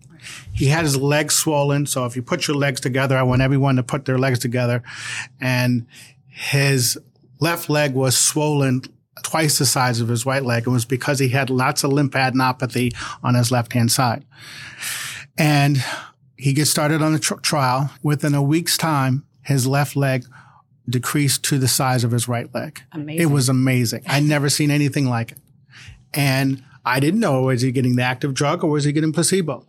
He 0.53 0.67
had 0.67 0.85
his 0.85 0.99
legs 0.99 1.35
swollen. 1.35 1.87
So 1.87 2.05
if 2.05 2.15
you 2.15 2.21
put 2.21 2.47
your 2.47 2.57
legs 2.57 2.79
together, 2.79 3.17
I 3.17 3.23
want 3.23 3.41
everyone 3.41 3.77
to 3.77 3.83
put 3.83 4.05
their 4.05 4.19
legs 4.19 4.39
together. 4.39 4.83
And 5.41 5.87
his 6.27 6.99
left 7.41 7.71
leg 7.71 7.95
was 7.95 8.19
swollen 8.19 8.83
twice 9.23 9.59
the 9.59 9.65
size 9.65 9.99
of 10.03 10.09
his 10.09 10.27
right 10.27 10.45
leg. 10.45 10.67
It 10.67 10.71
was 10.71 10.85
because 10.85 11.19
he 11.21 11.31
had 11.31 11.49
lots 11.49 11.83
of 11.83 11.93
lymphadenopathy 11.93 12.95
on 13.23 13.35
his 13.35 13.51
left 13.51 13.73
hand 13.73 13.91
side. 13.91 14.27
And 15.39 15.83
he 16.37 16.53
gets 16.53 16.71
started 16.71 17.01
on 17.01 17.15
the 17.15 17.19
tr- 17.19 17.37
trial. 17.37 17.91
Within 18.03 18.35
a 18.35 18.43
week's 18.43 18.77
time, 18.77 19.25
his 19.41 19.67
left 19.67 19.97
leg 19.97 20.27
decreased 20.89 21.45
to 21.45 21.59
the 21.59 21.69
size 21.69 22.05
of 22.05 22.11
his 22.11 22.29
right 22.29 22.53
leg. 22.55 22.83
Amazing. 22.93 23.23
It 23.23 23.27
was 23.27 23.49
amazing. 23.49 24.03
I'd 24.07 24.25
never 24.25 24.49
seen 24.49 24.71
anything 24.71 25.09
like 25.09 25.33
it. 25.33 25.39
And 26.15 26.65
I 26.85 27.01
didn't 27.01 27.21
know 27.21 27.43
was 27.43 27.63
he 27.63 27.73
getting 27.73 27.97
the 27.97 28.03
active 28.03 28.35
drug 28.35 28.65
or 28.65 28.71
was 28.71 28.85
he 28.85 28.93
getting 28.93 29.13
placebo? 29.13 29.67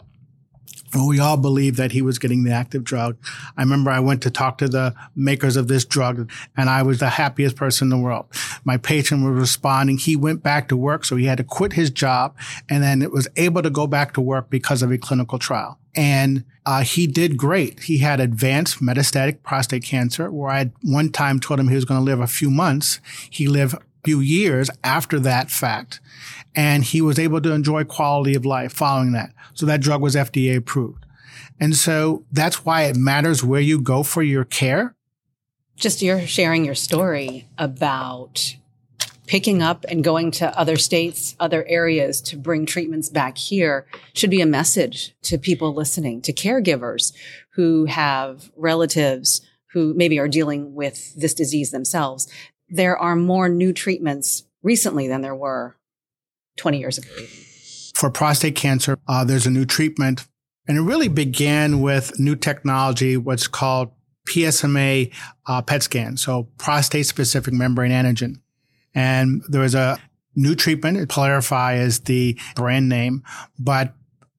Well, 0.96 1.08
we 1.08 1.20
all 1.20 1.38
believed 1.38 1.78
that 1.78 1.92
he 1.92 2.02
was 2.02 2.18
getting 2.18 2.44
the 2.44 2.52
active 2.52 2.84
drug. 2.84 3.18
I 3.56 3.62
remember 3.62 3.92
I 3.92 4.00
went 4.00 4.24
to 4.24 4.32
talk 4.32 4.58
to 4.58 4.68
the 4.68 4.96
makers 5.16 5.56
of 5.56 5.68
this 5.68 5.86
drug 5.86 6.32
and 6.58 6.68
I 6.70 6.82
was 6.82 7.00
the 7.00 7.10
happiest 7.10 7.56
person 7.56 7.86
in 7.86 7.90
the 7.90 8.04
world. 8.04 8.26
My 8.64 8.78
patient 8.78 9.24
was 9.24 9.40
responding. 9.40 10.00
He 10.00 10.16
went 10.16 10.42
back 10.42 10.68
to 10.70 10.78
work. 10.78 11.06
So 11.06 11.16
he 11.16 11.26
had 11.26 11.38
to 11.38 11.44
quit 11.44 11.74
his 11.74 11.92
job 11.92 12.36
and 12.70 12.82
then 12.82 13.04
it 13.04 13.12
was 13.12 13.28
able 13.36 13.62
to 13.62 13.70
go 13.70 13.86
back 13.86 14.14
to 14.14 14.22
work 14.22 14.50
because 14.50 14.82
of 14.82 14.92
a 14.92 14.98
clinical 14.98 15.38
trial. 15.38 15.78
And 16.00 16.46
uh, 16.65 16.84
he 16.84 17.08
did 17.08 17.36
great. 17.36 17.82
He 17.82 17.98
had 17.98 18.22
advanced 18.22 18.82
metastatic 18.82 19.44
prostate 19.44 19.84
cancer 19.84 20.32
where 20.32 20.50
I 20.50 20.72
one 20.82 21.12
time 21.12 21.41
told 21.41 21.60
him 21.60 21.68
he 21.68 21.75
was 21.75 21.84
going 21.84 22.00
to 22.00 22.03
live 22.06 22.22
a 22.22 22.27
few 22.27 22.50
months. 22.50 23.01
He 23.29 23.48
lived 23.50 23.74
a 23.74 23.82
few 24.06 24.22
years 24.22 24.70
after 24.82 25.20
that 25.20 25.51
fact 25.51 26.00
and 26.56 26.86
he 26.86 27.01
was 27.01 27.20
able 27.20 27.41
to 27.41 27.51
enjoy 27.51 27.84
quality 27.84 28.34
of 28.34 28.46
life 28.46 28.72
following 28.72 29.12
that. 29.12 29.34
So 29.53 29.65
that 29.65 29.82
drug 29.82 30.01
was 30.01 30.15
FDA 30.15 30.56
approved. 30.56 31.06
And 31.60 31.75
so 31.75 32.24
that's 32.32 32.63
why 32.63 32.84
it 32.84 32.96
matters 32.96 33.44
where 33.44 33.60
you 33.60 33.82
go 33.82 34.01
for 34.01 34.24
your 34.24 34.46
care. 34.46 34.96
Just 35.75 36.01
you're 36.01 36.25
sharing 36.25 36.63
your 36.63 36.75
story 36.75 37.46
about 37.58 38.56
picking 39.30 39.62
up 39.62 39.86
and 39.88 40.04
going 40.04 40.32
to 40.32 40.60
other 40.60 40.76
states, 40.76 41.36
other 41.40 41.64
areas 41.68 42.20
to 42.20 42.36
bring 42.36 42.66
treatments 42.66 43.10
back 43.10 43.38
here 43.38 43.86
should 44.16 44.32
be 44.32 44.42
a 44.42 44.46
message 44.46 45.16
to 45.22 45.38
people 45.38 45.72
listening, 45.72 46.20
to 46.20 46.34
caregivers 46.34 47.14
who 47.54 47.86
have 47.86 48.50
relatives 48.56 49.42
who 49.74 49.94
maybe 49.94 50.18
are 50.18 50.28
dealing 50.28 50.74
with 50.74 51.14
this 51.14 51.36
disease 51.36 51.70
themselves. 51.70 52.28
There 52.70 52.98
are 52.98 53.16
more 53.16 53.50
new 53.50 53.72
treatments 53.72 54.46
recently 54.64 55.08
than 55.08 55.22
there 55.22 55.36
were 55.36 55.78
20 56.58 56.80
years 56.80 56.98
ago. 56.98 57.10
For 57.94 58.10
prostate 58.10 58.56
cancer, 58.56 58.98
uh, 59.08 59.26
there's 59.26 59.46
a 59.46 59.52
new 59.52 59.66
treatment, 59.66 60.28
and 60.68 60.76
it 60.76 60.82
really 60.82 61.08
began 61.08 61.82
with 61.82 62.20
new 62.20 62.36
technology, 62.36 63.16
what's 63.16 63.48
called 63.48 63.92
PSMA 64.28 65.14
uh, 65.46 65.62
PET 65.62 65.84
scan, 65.84 66.18
so 66.18 66.48
prostate 66.58 67.06
specific 67.06 67.54
membrane 67.54 67.92
antigen. 67.92 68.42
And 68.96 69.43
there 69.48 69.62
was 69.62 69.75
a 69.75 69.98
new 70.36 70.55
treatment. 70.55 71.10
PYLARIFY 71.10 71.79
is 71.79 72.01
the 72.01 72.38
brand 72.55 72.89
name, 72.89 73.24
but 73.58 73.93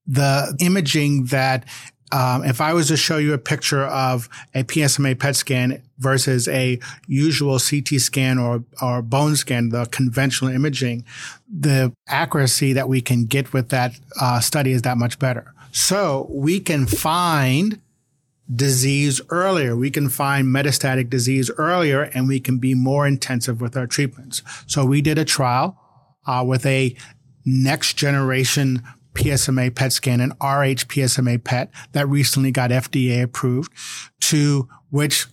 the 0.07 0.57
imaging 0.61 1.26
that 1.26 1.64
um, 2.12 2.45
if 2.45 2.61
I 2.61 2.73
was 2.73 2.88
to 2.88 2.97
show 2.97 3.19
you 3.19 3.35
a 3.35 3.38
picture 3.38 3.85
of 3.85 4.28
a 4.54 4.64
PSMA 4.64 5.19
PET 5.19 5.37
scan 5.37 5.83
versus 5.99 6.49
a 6.49 6.80
usual 7.07 7.59
CT 7.59 8.00
scan 8.00 8.38
or, 8.38 8.64
or 8.83 9.00
bone 9.00 9.37
scan, 9.37 9.69
the 9.69 9.87
conventional 9.87 10.50
imaging, 10.50 11.04
the 11.49 11.92
accuracy 12.09 12.73
that 12.73 12.88
we 12.88 13.00
can 13.00 13.26
get 13.26 13.52
with 13.52 13.69
that 13.69 13.92
uh, 14.21 14.40
study 14.40 14.73
is 14.73 14.83
that 14.83 14.99
much 14.99 15.19
better. 15.21 15.54
So 15.73 16.26
we 16.30 16.59
can 16.59 16.87
find 16.87 17.80
disease 18.54 19.21
earlier. 19.30 19.76
We 19.76 19.90
can 19.90 20.09
find 20.09 20.49
metastatic 20.49 21.11
disease 21.11 21.50
earlier 21.57 22.02
and 22.02 22.26
we 22.26 22.40
can 22.40 22.59
be 22.59 22.75
more 22.75 23.07
intensive 23.07 23.61
with 23.61 23.76
our 23.76 23.87
treatments. 23.87 24.42
So 24.66 24.85
we 24.85 25.00
did 25.00 25.19
a 25.19 25.25
trial 25.25 25.78
uh, 26.26 26.45
with 26.47 26.66
a 26.66 26.97
next 27.45 27.95
generation 27.95 28.83
PSMA 29.14 29.75
PET 29.75 29.92
scan 29.92 30.21
and 30.21 30.33
RH 30.40 30.87
PSMA 30.87 31.42
PET 31.42 31.71
that 31.92 32.09
recently 32.09 32.50
got 32.50 32.71
FDA 32.71 33.23
approved 33.23 33.73
to 34.21 34.69
which 34.90 35.26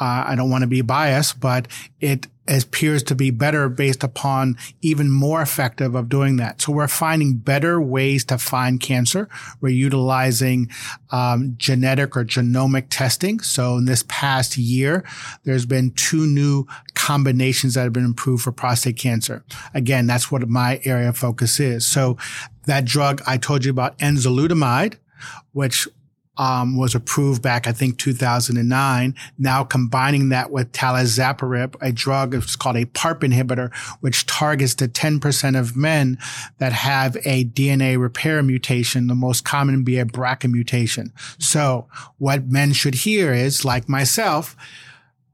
uh, 0.00 0.24
I 0.28 0.34
don't 0.36 0.50
want 0.50 0.62
to 0.62 0.68
be 0.68 0.80
biased, 0.80 1.40
but 1.40 1.68
it 2.00 2.28
appears 2.48 3.02
to 3.04 3.14
be 3.14 3.30
better 3.30 3.68
based 3.68 4.02
upon 4.02 4.56
even 4.80 5.10
more 5.10 5.42
effective 5.42 5.94
of 5.94 6.08
doing 6.08 6.36
that. 6.36 6.62
So 6.62 6.72
we're 6.72 6.88
finding 6.88 7.36
better 7.36 7.80
ways 7.80 8.24
to 8.26 8.38
find 8.38 8.80
cancer. 8.80 9.28
We're 9.60 9.70
utilizing 9.70 10.70
um, 11.10 11.54
genetic 11.58 12.16
or 12.16 12.24
genomic 12.24 12.86
testing. 12.90 13.40
So 13.40 13.76
in 13.76 13.84
this 13.84 14.04
past 14.08 14.56
year, 14.56 15.04
there's 15.44 15.66
been 15.66 15.92
two 15.92 16.26
new 16.26 16.66
combinations 16.94 17.74
that 17.74 17.82
have 17.84 17.92
been 17.92 18.04
improved 18.04 18.42
for 18.44 18.52
prostate 18.52 18.96
cancer. 18.96 19.44
Again, 19.74 20.06
that's 20.06 20.30
what 20.30 20.48
my 20.48 20.80
area 20.84 21.10
of 21.10 21.18
focus 21.18 21.60
is. 21.60 21.86
So 21.86 22.16
that 22.66 22.84
drug 22.84 23.22
I 23.26 23.36
told 23.38 23.64
you 23.64 23.70
about 23.70 23.98
enzalutamide, 23.98 24.96
which 25.52 25.88
um, 26.38 26.76
was 26.76 26.94
approved 26.94 27.42
back, 27.42 27.66
I 27.66 27.72
think, 27.72 27.98
2009. 27.98 29.14
Now 29.38 29.64
combining 29.64 30.28
that 30.30 30.50
with 30.50 30.72
talazoparib, 30.72 31.74
a 31.80 31.92
drug, 31.92 32.34
it's 32.34 32.56
called 32.56 32.76
a 32.76 32.86
PARP 32.86 33.20
inhibitor, 33.20 33.74
which 34.00 34.26
targets 34.26 34.74
the 34.74 34.88
10% 34.88 35.58
of 35.58 35.76
men 35.76 36.18
that 36.58 36.72
have 36.72 37.16
a 37.24 37.44
DNA 37.44 38.00
repair 38.00 38.42
mutation, 38.42 39.08
the 39.08 39.14
most 39.14 39.44
common 39.44 39.82
being 39.82 40.00
a 40.00 40.06
BRCA 40.06 40.50
mutation. 40.50 41.12
So 41.38 41.88
what 42.18 42.46
men 42.46 42.72
should 42.72 42.94
hear 42.94 43.32
is, 43.32 43.64
like 43.64 43.88
myself, 43.88 44.56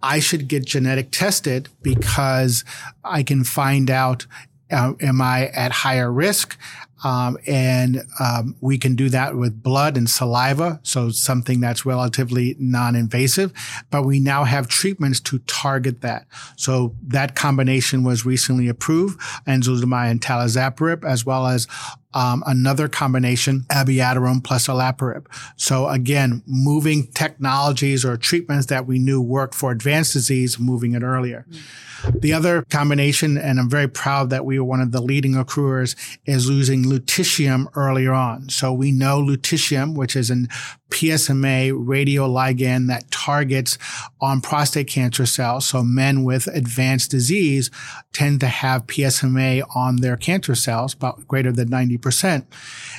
I 0.02 0.20
should 0.20 0.49
get 0.49 0.66
genetic 0.66 1.11
tested 1.11 1.68
because 1.82 2.64
I 3.02 3.23
can 3.23 3.42
find 3.42 3.90
out 3.90 4.26
uh, 4.71 4.94
am 5.00 5.21
I 5.21 5.49
at 5.49 5.73
higher 5.73 6.12
risk? 6.12 6.59
Um, 7.04 7.37
and 7.47 8.02
um, 8.18 8.56
we 8.62 8.78
can 8.78 8.97
do 8.97 9.11
that 9.11 9.37
with 9.37 9.62
blood 9.62 9.99
and 9.99 10.09
saliva, 10.09 10.80
so 10.83 11.11
something 11.11 11.61
that's 11.61 11.85
relatively 11.85 12.56
non-invasive. 12.59 13.52
But 13.90 14.04
we 14.04 14.21
now 14.21 14.44
have 14.44 14.68
treatments 14.68 15.21
to 15.21 15.38
target 15.40 16.00
that. 16.00 16.26
So 16.56 16.94
that 17.09 17.35
combination 17.35 18.04
was 18.04 18.25
recently 18.25 18.68
approved, 18.68 19.21
enzalutamide 19.47 20.12
and 20.12 20.21
talazoparib, 20.21 21.04
as 21.04 21.26
well 21.26 21.47
as 21.47 21.68
um, 22.14 22.42
another 22.47 22.88
combination, 22.88 23.64
abiraterone 23.71 24.42
plus 24.42 24.66
olaparib. 24.68 25.26
So 25.56 25.88
again, 25.88 26.42
moving 26.47 27.09
technologies 27.12 28.04
or 28.04 28.16
treatments 28.16 28.66
that 28.66 28.87
we 28.87 28.99
knew 28.99 29.21
worked 29.21 29.54
for 29.54 29.71
advanced 29.71 30.12
disease, 30.12 30.59
moving 30.59 30.94
it 30.94 31.02
earlier. 31.02 31.44
Mm-hmm. 31.50 32.18
The 32.21 32.35
other 32.35 32.62
combination, 32.68 33.38
and 33.38 33.59
I'm 33.59 33.71
very 33.71 33.88
proud 33.88 34.28
that 34.30 34.44
we 34.44 34.59
were 34.59 34.64
one 34.64 34.80
of 34.83 34.92
the 34.92 35.00
leading 35.00 35.37
accruers, 35.37 35.97
is 36.26 36.49
using 36.49 36.85
lutetium 36.85 37.66
earlier 37.75 38.12
on. 38.12 38.50
So 38.50 38.73
we 38.73 38.92
know 38.92 39.23
lutetium, 39.23 39.97
which 39.97 40.14
is 40.14 40.28
an 40.28 40.49
PSMA 40.94 41.72
radioligand 41.72 42.86
that 42.88 43.10
targets 43.10 43.76
on 44.20 44.40
prostate 44.40 44.86
cancer 44.86 45.26
cells. 45.26 45.66
So 45.66 45.82
men 45.82 46.24
with 46.24 46.46
advanced 46.46 47.10
disease 47.10 47.70
tend 48.12 48.40
to 48.40 48.46
have 48.46 48.86
PSMA 48.86 49.64
on 49.74 49.96
their 49.96 50.16
cancer 50.16 50.54
cells, 50.54 50.94
about 50.94 51.26
greater 51.26 51.52
than 51.52 51.68
90%. 51.68 52.46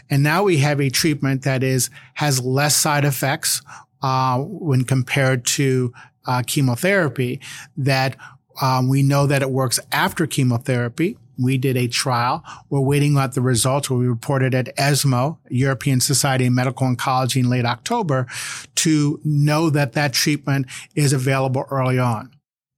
And 0.09 0.21
now 0.21 0.43
we 0.43 0.57
have 0.57 0.81
a 0.81 0.89
treatment 0.89 1.43
that 1.43 1.63
is, 1.63 1.89
has 2.15 2.41
less 2.41 2.75
side 2.75 3.05
effects, 3.05 3.61
uh, 4.01 4.39
when 4.39 4.83
compared 4.83 5.45
to 5.45 5.93
uh, 6.27 6.43
chemotherapy 6.45 7.39
that 7.77 8.17
um, 8.61 8.87
we 8.87 9.03
know 9.03 9.25
that 9.25 9.41
it 9.41 9.49
works 9.49 9.79
after 9.91 10.27
chemotherapy. 10.27 11.17
We 11.37 11.57
did 11.57 11.77
a 11.77 11.87
trial. 11.87 12.43
We're 12.69 12.79
waiting 12.79 13.17
on 13.17 13.31
the 13.31 13.41
results. 13.41 13.89
We 13.89 14.07
reported 14.07 14.53
at 14.53 14.73
ESMO, 14.77 15.39
European 15.49 15.99
Society 15.99 16.47
of 16.47 16.53
Medical 16.53 16.87
Oncology 16.87 17.37
in 17.37 17.49
late 17.49 17.65
October 17.65 18.27
to 18.75 19.19
know 19.23 19.69
that 19.69 19.93
that 19.93 20.13
treatment 20.13 20.67
is 20.95 21.13
available 21.13 21.65
early 21.69 21.99
on. 21.99 22.31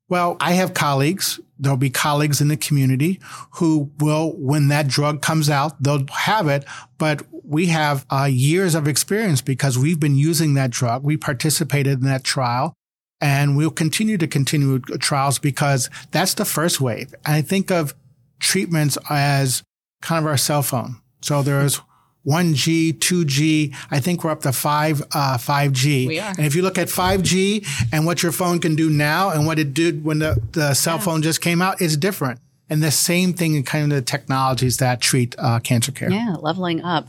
Well, 0.10 0.38
I 0.40 0.54
have 0.54 0.74
colleagues. 0.74 1.40
There'll 1.60 1.78
be 1.78 1.90
colleagues 1.90 2.40
in 2.40 2.48
the 2.48 2.58
community 2.58 3.20
who 3.56 3.92
will, 4.00 4.34
when 4.38 4.70
that 4.70 4.88
drug 4.88 5.22
comes 5.22 5.50
out, 5.50 5.82
they'll 5.82 6.06
have 6.12 6.48
it, 6.48 6.64
but 6.98 7.24
we 7.44 7.68
have 7.68 8.06
uh, 8.10 8.30
years 8.32 8.76
of 8.76 8.88
experience 8.88 9.42
because 9.42 9.78
we've 9.78 10.00
been 10.00 10.16
using 10.16 10.54
that 10.54 10.70
drug. 10.70 11.04
We 11.04 11.18
participated 11.18 12.00
in 12.00 12.06
that 12.06 12.24
trial. 12.24 12.74
And 13.20 13.58
we'll 13.58 13.72
continue 13.72 14.18
to 14.20 14.28
continue 14.28 14.78
trials 14.80 15.40
because 15.40 15.90
that's 16.12 16.36
the 16.36 16.46
first 16.46 16.80
wave. 16.80 17.16
And 17.26 17.36
I 17.36 17.42
think 17.42 17.72
of 17.72 17.96
treatments 18.40 18.98
as 19.10 19.64
kind 20.02 20.24
of 20.24 20.30
our 20.30 20.38
cell 20.38 20.62
phone. 20.62 21.02
So 21.22 21.42
there's 21.42 21.82
1G, 22.28 22.94
2G. 22.94 23.76
I 23.90 24.00
think 24.00 24.24
we're 24.24 24.32
up 24.32 24.42
to 24.42 24.52
5, 24.52 25.02
uh, 25.14 25.38
5G. 25.38 26.08
We 26.08 26.20
are. 26.20 26.34
And 26.38 26.46
if 26.46 26.56
you 26.56 26.62
look 26.62 26.78
at 26.78 26.88
5G 26.88 27.66
and 27.94 28.06
what 28.06 28.22
your 28.22 28.34
phone 28.34 28.60
can 28.60 28.76
do 28.76 28.90
now 28.90 29.30
and 29.30 29.48
what 29.48 29.60
it 29.60 29.74
did 29.74 30.04
when 30.04 30.20
the, 30.20 30.42
the 30.52 30.74
cell 30.74 30.98
yeah. 30.98 31.02
phone 31.02 31.22
just 31.22 31.42
came 31.42 31.62
out, 31.62 31.82
it's 31.82 31.96
different. 31.96 32.40
And 32.70 32.84
the 32.84 32.92
same 32.92 33.32
thing 33.34 33.56
in 33.56 33.64
kind 33.64 33.92
of 33.92 33.96
the 33.96 34.02
technologies 34.02 34.78
that 34.78 35.00
treat 35.00 35.36
uh, 35.38 35.60
cancer 35.60 35.94
care. 35.94 36.12
Yeah, 36.12 36.36
leveling 36.40 36.82
up. 36.82 37.08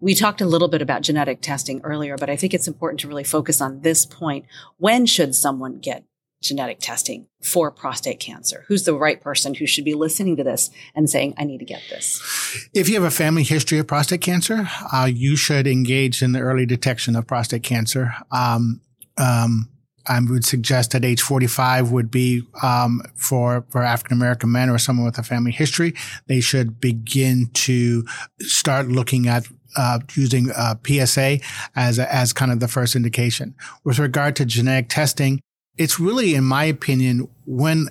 We 0.00 0.14
talked 0.14 0.40
a 0.40 0.46
little 0.46 0.68
bit 0.68 0.80
about 0.80 1.02
genetic 1.02 1.42
testing 1.42 1.82
earlier, 1.84 2.16
but 2.16 2.30
I 2.30 2.36
think 2.36 2.54
it's 2.54 2.66
important 2.68 3.00
to 3.00 3.08
really 3.08 3.24
focus 3.24 3.60
on 3.60 3.82
this 3.82 4.06
point. 4.06 4.46
When 4.78 5.04
should 5.04 5.34
someone 5.34 5.78
get 5.78 6.04
genetic 6.44 6.78
testing 6.80 7.26
for 7.42 7.70
prostate 7.70 8.20
cancer? 8.20 8.64
Who's 8.68 8.84
the 8.84 8.94
right 8.94 9.20
person 9.20 9.54
who 9.54 9.66
should 9.66 9.84
be 9.84 9.94
listening 9.94 10.36
to 10.36 10.44
this 10.44 10.70
and 10.94 11.08
saying, 11.08 11.34
I 11.36 11.44
need 11.44 11.58
to 11.58 11.64
get 11.64 11.82
this? 11.90 12.20
If 12.72 12.88
you 12.88 12.94
have 12.94 13.04
a 13.04 13.10
family 13.10 13.42
history 13.42 13.78
of 13.78 13.86
prostate 13.86 14.20
cancer, 14.20 14.68
uh, 14.92 15.10
you 15.12 15.36
should 15.36 15.66
engage 15.66 16.22
in 16.22 16.32
the 16.32 16.40
early 16.40 16.66
detection 16.66 17.16
of 17.16 17.26
prostate 17.26 17.62
cancer. 17.62 18.14
Um, 18.30 18.80
um, 19.16 19.70
I 20.06 20.20
would 20.20 20.44
suggest 20.44 20.90
that 20.92 21.04
age 21.04 21.22
45 21.22 21.90
would 21.90 22.10
be 22.10 22.42
um, 22.62 23.02
for 23.14 23.64
for 23.70 23.82
African 23.82 24.16
American 24.18 24.52
men 24.52 24.68
or 24.68 24.78
someone 24.78 25.06
with 25.06 25.18
a 25.18 25.22
family 25.22 25.52
history. 25.52 25.94
They 26.26 26.40
should 26.40 26.78
begin 26.78 27.48
to 27.54 28.04
start 28.40 28.88
looking 28.88 29.28
at 29.28 29.46
uh, 29.76 30.00
using 30.14 30.50
uh, 30.50 30.74
PSA 30.86 31.40
as 31.74 31.98
a, 31.98 32.14
as 32.14 32.32
kind 32.32 32.52
of 32.52 32.60
the 32.60 32.68
first 32.68 32.94
indication. 32.94 33.54
With 33.82 33.98
regard 33.98 34.36
to 34.36 34.44
genetic 34.44 34.88
testing, 34.88 35.40
it's 35.76 35.98
really, 35.98 36.34
in 36.34 36.44
my 36.44 36.64
opinion, 36.64 37.28
when 37.46 37.88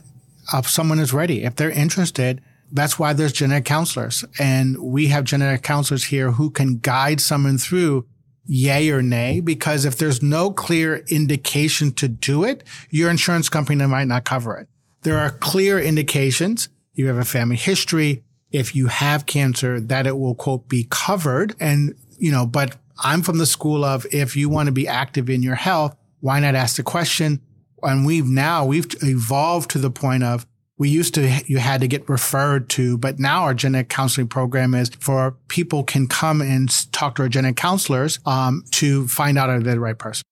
uh, 0.51 0.61
someone 0.61 0.99
is 0.99 1.13
ready, 1.13 1.43
if 1.43 1.55
they're 1.55 1.69
interested. 1.69 2.41
That's 2.71 2.97
why 2.97 3.13
there's 3.13 3.33
genetic 3.33 3.65
counselors, 3.65 4.25
and 4.39 4.79
we 4.79 5.07
have 5.09 5.25
genetic 5.25 5.61
counselors 5.61 6.05
here 6.05 6.31
who 6.31 6.49
can 6.49 6.79
guide 6.79 7.21
someone 7.21 7.59
through 7.59 8.07
yay 8.45 8.89
or 8.89 9.03
nay, 9.03 9.41
because 9.41 9.85
if 9.85 9.97
there's 9.97 10.23
no 10.23 10.49
clear 10.49 11.03
indication 11.07 11.91
to 11.93 12.07
do 12.07 12.43
it, 12.43 12.63
your 12.89 13.11
insurance 13.11 13.47
company 13.47 13.85
might 13.85 14.07
not 14.07 14.25
cover 14.25 14.57
it. 14.57 14.67
There 15.03 15.19
are 15.19 15.29
clear 15.29 15.79
indications. 15.79 16.69
You 16.93 17.07
have 17.07 17.17
a 17.17 17.25
family 17.25 17.57
history. 17.57 18.23
If 18.51 18.75
you 18.75 18.87
have 18.87 19.27
cancer, 19.27 19.79
that 19.79 20.07
it 20.07 20.17
will 20.17 20.35
quote 20.35 20.67
be 20.67 20.87
covered. 20.89 21.55
And, 21.59 21.95
you 22.17 22.31
know, 22.31 22.47
but 22.47 22.75
I'm 23.03 23.21
from 23.21 23.37
the 23.37 23.45
school 23.45 23.85
of 23.85 24.07
if 24.11 24.35
you 24.35 24.49
want 24.49 24.65
to 24.65 24.71
be 24.71 24.87
active 24.87 25.29
in 25.29 25.43
your 25.43 25.55
health, 25.55 25.95
why 26.21 26.39
not 26.39 26.55
ask 26.55 26.77
the 26.77 26.83
question? 26.83 27.39
And 27.83 28.05
we've 28.05 28.27
now, 28.27 28.65
we've 28.65 28.87
evolved 29.01 29.71
to 29.71 29.79
the 29.79 29.91
point 29.91 30.23
of 30.23 30.45
we 30.77 30.89
used 30.89 31.13
to 31.13 31.41
you 31.45 31.59
had 31.59 31.81
to 31.81 31.87
get 31.87 32.09
referred 32.09 32.67
to, 32.69 32.97
but 32.97 33.19
now 33.19 33.43
our 33.43 33.53
genetic 33.53 33.89
counseling 33.89 34.27
program 34.27 34.73
is 34.73 34.89
for 34.99 35.35
people 35.47 35.83
can 35.83 36.07
come 36.07 36.41
and 36.41 36.91
talk 36.91 37.15
to 37.15 37.21
our 37.21 37.29
genetic 37.29 37.57
counselors 37.57 38.19
um, 38.25 38.63
to 38.71 39.07
find 39.07 39.37
out 39.37 39.49
if 39.49 39.63
they're 39.63 39.75
the 39.75 39.79
right 39.79 39.97
person. 39.97 40.23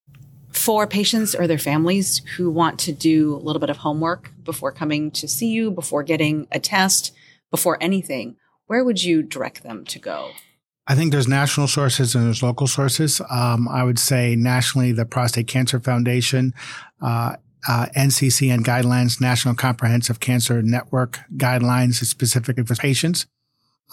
For 0.52 0.88
patients 0.88 1.34
or 1.34 1.48
their 1.48 1.58
families 1.58 2.22
who 2.36 2.50
want 2.50 2.80
to 2.80 2.92
do 2.92 3.36
a 3.36 3.38
little 3.38 3.60
bit 3.60 3.70
of 3.70 3.78
homework 3.78 4.32
before 4.44 4.72
coming 4.72 5.12
to 5.12 5.28
see 5.28 5.48
you, 5.48 5.72
before 5.72 6.04
getting 6.04 6.48
a 6.52 6.60
test, 6.60 7.14
before 7.52 7.78
anything, 7.80 8.36
where 8.68 8.84
would 8.84 9.04
you 9.04 9.24
direct 9.24 9.64
them 9.64 9.86
to 9.86 10.00
go? 10.00 10.32
I 10.92 10.96
think 10.96 11.14
there's 11.14 11.28
national 11.28 11.70
sources 11.70 12.16
and 12.16 12.26
there's 12.26 12.44
local 12.44 12.68
sources. 12.68 13.22
Um, 13.30 13.70
I 13.70 13.82
would 13.82 13.98
say 13.98 14.36
nationally, 14.36 14.92
the 14.92 15.06
Prostate 15.06 15.48
Cancer 15.48 15.80
Foundation 15.80 16.54
uh, 17.02 17.38
uh, 17.66 17.86
NCCN 17.96 18.66
guidelines, 18.66 19.22
National 19.22 19.56
Comprehensive 19.56 20.20
Cancer 20.20 20.62
Network 20.62 21.20
guidelines 21.38 22.04
specifically 22.04 22.66
for 22.66 22.76
patients. 22.76 23.26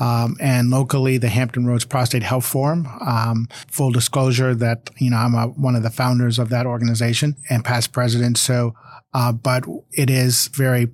Um, 0.01 0.37
and 0.41 0.71
locally, 0.71 1.19
the 1.19 1.29
Hampton 1.29 1.67
Roads 1.67 1.85
Prostate 1.85 2.25
Health 2.25 2.47
Forum. 2.47 2.89
Um, 3.01 3.47
full 3.69 3.93
disclosure 3.93 4.53
that 4.57 4.91
you 4.99 5.11
know 5.11 5.19
I'm 5.19 5.37
a, 5.37 5.47
one 5.47 5.77
of 5.77 5.85
the 5.85 5.91
founders 5.91 6.41
of 6.41 6.49
that 6.49 6.67
organization 6.67 7.37
and 7.49 7.65
past 7.65 7.93
president. 7.93 8.39
So, 8.39 8.75
uh, 9.15 9.31
but 9.31 9.67
it 9.93 10.11
is 10.11 10.49
very 10.49 10.89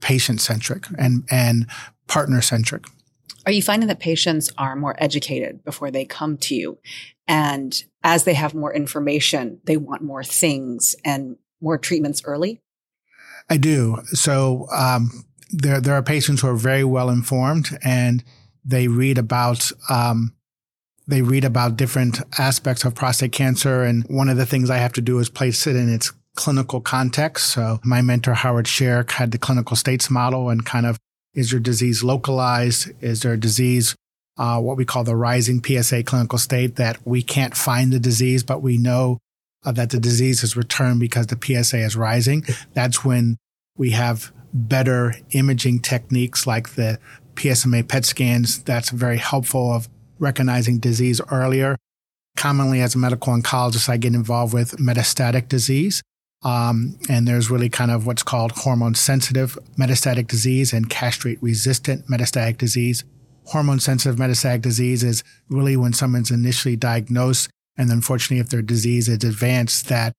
patient 0.00 0.40
centric 0.40 0.86
and 0.96 1.24
and 1.30 1.66
partner 2.06 2.40
centric. 2.40 2.86
Are 3.46 3.52
you 3.52 3.62
finding 3.62 3.88
that 3.88 4.00
patients 4.00 4.50
are 4.58 4.76
more 4.76 4.94
educated 4.98 5.64
before 5.64 5.90
they 5.90 6.04
come 6.04 6.36
to 6.38 6.54
you, 6.54 6.78
and 7.26 7.82
as 8.02 8.24
they 8.24 8.34
have 8.34 8.54
more 8.54 8.74
information, 8.74 9.60
they 9.64 9.76
want 9.76 10.02
more 10.02 10.24
things 10.24 10.96
and 11.04 11.36
more 11.60 11.78
treatments 11.78 12.22
early? 12.24 12.60
I 13.48 13.56
do. 13.56 13.98
So 14.12 14.66
um, 14.72 15.24
there 15.50 15.80
there 15.80 15.94
are 15.94 16.02
patients 16.02 16.40
who 16.40 16.48
are 16.48 16.56
very 16.56 16.84
well 16.84 17.10
informed 17.10 17.78
and 17.82 18.22
they 18.64 18.88
read 18.88 19.18
about 19.18 19.72
um, 19.88 20.34
they 21.06 21.22
read 21.22 21.44
about 21.44 21.76
different 21.76 22.20
aspects 22.38 22.84
of 22.84 22.94
prostate 22.94 23.32
cancer. 23.32 23.82
And 23.82 24.04
one 24.04 24.28
of 24.28 24.36
the 24.36 24.46
things 24.46 24.70
I 24.70 24.76
have 24.78 24.92
to 24.94 25.00
do 25.00 25.18
is 25.18 25.28
place 25.28 25.66
it 25.66 25.76
in 25.76 25.92
its 25.92 26.12
clinical 26.36 26.80
context. 26.80 27.48
So 27.48 27.80
my 27.84 28.00
mentor 28.00 28.34
Howard 28.34 28.66
Scher 28.66 29.10
had 29.10 29.32
the 29.32 29.38
clinical 29.38 29.76
states 29.76 30.08
model 30.08 30.48
and 30.48 30.64
kind 30.64 30.86
of 30.86 30.98
is 31.34 31.52
your 31.52 31.60
disease 31.60 32.02
localized? 32.02 32.90
Is 33.00 33.22
there 33.22 33.32
a 33.32 33.40
disease 33.40 33.94
uh, 34.40 34.58
what 34.58 34.78
we 34.78 34.86
call 34.86 35.04
the 35.04 35.14
rising 35.14 35.62
PSA 35.62 36.02
clinical 36.04 36.38
state 36.38 36.76
that 36.76 36.98
we 37.06 37.22
can't 37.22 37.54
find 37.54 37.92
the 37.92 38.00
disease, 38.00 38.42
but 38.42 38.62
we 38.62 38.78
know 38.78 39.18
uh, 39.64 39.72
that 39.72 39.90
the 39.90 40.00
disease 40.00 40.40
has 40.40 40.56
returned 40.56 40.98
because 40.98 41.26
the 41.26 41.38
PSA 41.38 41.78
is 41.78 41.94
rising. 41.94 42.44
That's 42.72 43.04
when 43.04 43.36
we 43.76 43.90
have 43.90 44.32
better 44.54 45.14
imaging 45.32 45.80
techniques 45.80 46.46
like 46.46 46.70
the 46.70 46.98
PSMA 47.34 47.86
PET 47.86 48.06
scans. 48.06 48.62
That's 48.62 48.88
very 48.88 49.18
helpful 49.18 49.74
of 49.74 49.90
recognizing 50.18 50.78
disease 50.78 51.20
earlier. 51.30 51.76
Commonly, 52.36 52.80
as 52.80 52.94
a 52.94 52.98
medical 52.98 53.34
oncologist, 53.34 53.90
I 53.90 53.98
get 53.98 54.14
involved 54.14 54.54
with 54.54 54.78
metastatic 54.78 55.48
disease. 55.48 56.02
Um, 56.42 56.98
and 57.08 57.28
there's 57.28 57.50
really 57.50 57.68
kind 57.68 57.90
of 57.90 58.06
what's 58.06 58.22
called 58.22 58.52
hormone 58.52 58.94
sensitive 58.94 59.58
metastatic 59.78 60.26
disease 60.26 60.72
and 60.72 60.88
castrate 60.88 61.42
resistant 61.42 62.06
metastatic 62.06 62.56
disease. 62.56 63.04
Hormone 63.46 63.80
sensitive 63.80 64.18
metastatic 64.18 64.62
disease 64.62 65.02
is 65.02 65.22
really 65.48 65.76
when 65.76 65.92
someone's 65.92 66.30
initially 66.30 66.76
diagnosed 66.76 67.50
and 67.80 67.90
unfortunately, 67.90 68.40
if 68.40 68.50
their 68.50 68.60
disease 68.60 69.08
is 69.08 69.24
advanced, 69.24 69.88
that 69.88 70.12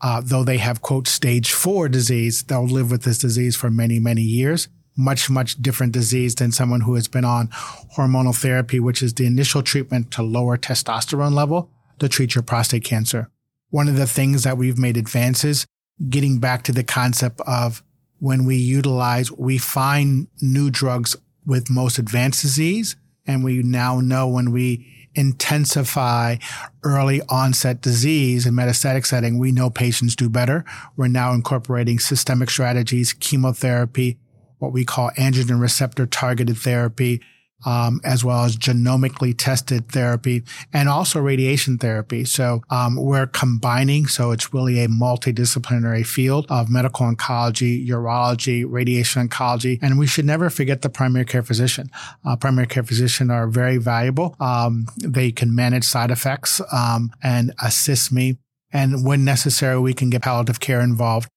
uh, 0.00 0.22
though 0.24 0.44
they 0.44 0.58
have 0.58 0.82
quote 0.82 1.08
stage 1.08 1.52
four 1.52 1.88
disease, 1.88 2.44
they'll 2.44 2.64
live 2.64 2.92
with 2.92 3.02
this 3.02 3.18
disease 3.18 3.56
for 3.56 3.70
many, 3.70 3.98
many 3.98 4.22
years. 4.22 4.68
Much, 4.96 5.28
much 5.28 5.60
different 5.60 5.92
disease 5.92 6.36
than 6.36 6.52
someone 6.52 6.82
who 6.82 6.94
has 6.94 7.08
been 7.08 7.24
on 7.24 7.48
hormonal 7.96 8.40
therapy, 8.40 8.78
which 8.78 9.02
is 9.02 9.14
the 9.14 9.26
initial 9.26 9.64
treatment 9.64 10.12
to 10.12 10.22
lower 10.22 10.56
testosterone 10.56 11.34
level 11.34 11.72
to 11.98 12.08
treat 12.08 12.36
your 12.36 12.42
prostate 12.42 12.84
cancer. 12.84 13.30
One 13.70 13.88
of 13.88 13.96
the 13.96 14.06
things 14.06 14.44
that 14.44 14.56
we've 14.56 14.78
made 14.78 14.96
advances, 14.96 15.66
getting 16.08 16.38
back 16.38 16.62
to 16.64 16.72
the 16.72 16.84
concept 16.84 17.40
of 17.46 17.82
when 18.18 18.44
we 18.44 18.56
utilize, 18.56 19.30
we 19.30 19.58
find 19.58 20.28
new 20.40 20.70
drugs 20.70 21.16
with 21.46 21.70
most 21.70 21.98
advanced 21.98 22.42
disease. 22.42 22.96
And 23.26 23.44
we 23.44 23.62
now 23.62 24.00
know 24.00 24.26
when 24.26 24.52
we 24.52 25.08
intensify 25.14 26.36
early 26.82 27.20
onset 27.28 27.82
disease 27.82 28.46
in 28.46 28.54
metastatic 28.54 29.04
setting, 29.04 29.38
we 29.38 29.52
know 29.52 29.68
patients 29.68 30.16
do 30.16 30.30
better. 30.30 30.64
We're 30.96 31.08
now 31.08 31.32
incorporating 31.32 31.98
systemic 31.98 32.50
strategies, 32.50 33.12
chemotherapy, 33.12 34.18
what 34.58 34.72
we 34.72 34.84
call 34.84 35.10
androgen 35.18 35.60
receptor 35.60 36.06
targeted 36.06 36.56
therapy, 36.56 37.20
um, 37.66 38.00
as 38.04 38.24
well 38.24 38.44
as 38.44 38.56
genomically 38.56 39.34
tested 39.36 39.88
therapy 39.90 40.44
and 40.72 40.88
also 40.88 41.20
radiation 41.20 41.78
therapy. 41.78 42.24
So 42.24 42.62
um, 42.70 42.96
we're 42.96 43.26
combining. 43.26 44.06
So 44.06 44.30
it's 44.30 44.54
really 44.54 44.82
a 44.84 44.88
multidisciplinary 44.88 46.06
field 46.06 46.46
of 46.48 46.70
medical 46.70 47.06
oncology, 47.06 47.86
urology, 47.86 48.64
radiation 48.66 49.28
oncology, 49.28 49.78
and 49.82 49.98
we 49.98 50.06
should 50.06 50.24
never 50.24 50.50
forget 50.50 50.82
the 50.82 50.90
primary 50.90 51.24
care 51.24 51.42
physician. 51.42 51.90
Uh, 52.24 52.36
primary 52.36 52.66
care 52.66 52.82
physician 52.82 53.30
are 53.30 53.48
very 53.48 53.78
valuable. 53.78 54.36
Um, 54.40 54.86
they 54.96 55.32
can 55.32 55.54
manage 55.54 55.84
side 55.84 56.10
effects 56.10 56.60
um, 56.72 57.10
and 57.22 57.52
assist 57.62 58.12
me. 58.12 58.38
And 58.70 59.04
when 59.04 59.24
necessary, 59.24 59.80
we 59.80 59.94
can 59.94 60.10
get 60.10 60.22
palliative 60.22 60.60
care 60.60 60.80
involved 60.80 61.28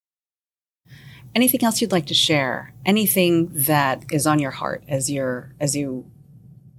anything 1.36 1.64
else 1.64 1.82
you'd 1.82 1.92
like 1.92 2.08
to 2.08 2.14
share 2.14 2.74
anything 2.86 3.50
that 3.54 4.04
is 4.12 4.28
on 4.28 4.40
your 4.40 4.52
heart 4.52 4.84
as 4.88 5.10
you're 5.10 5.54
as 5.60 5.76
you 5.76 6.06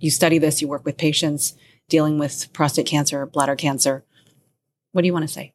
you 0.02 0.10
study 0.10 0.38
this 0.38 0.60
you 0.60 0.68
work 0.68 0.84
with 0.84 0.96
patients 0.96 1.54
dealing 1.88 2.18
with 2.18 2.52
prostate 2.52 2.86
cancer 2.86 3.24
bladder 3.26 3.56
cancer 3.56 4.04
what 4.92 5.02
do 5.02 5.06
you 5.06 5.12
want 5.12 5.26
to 5.26 5.32
say 5.32 5.52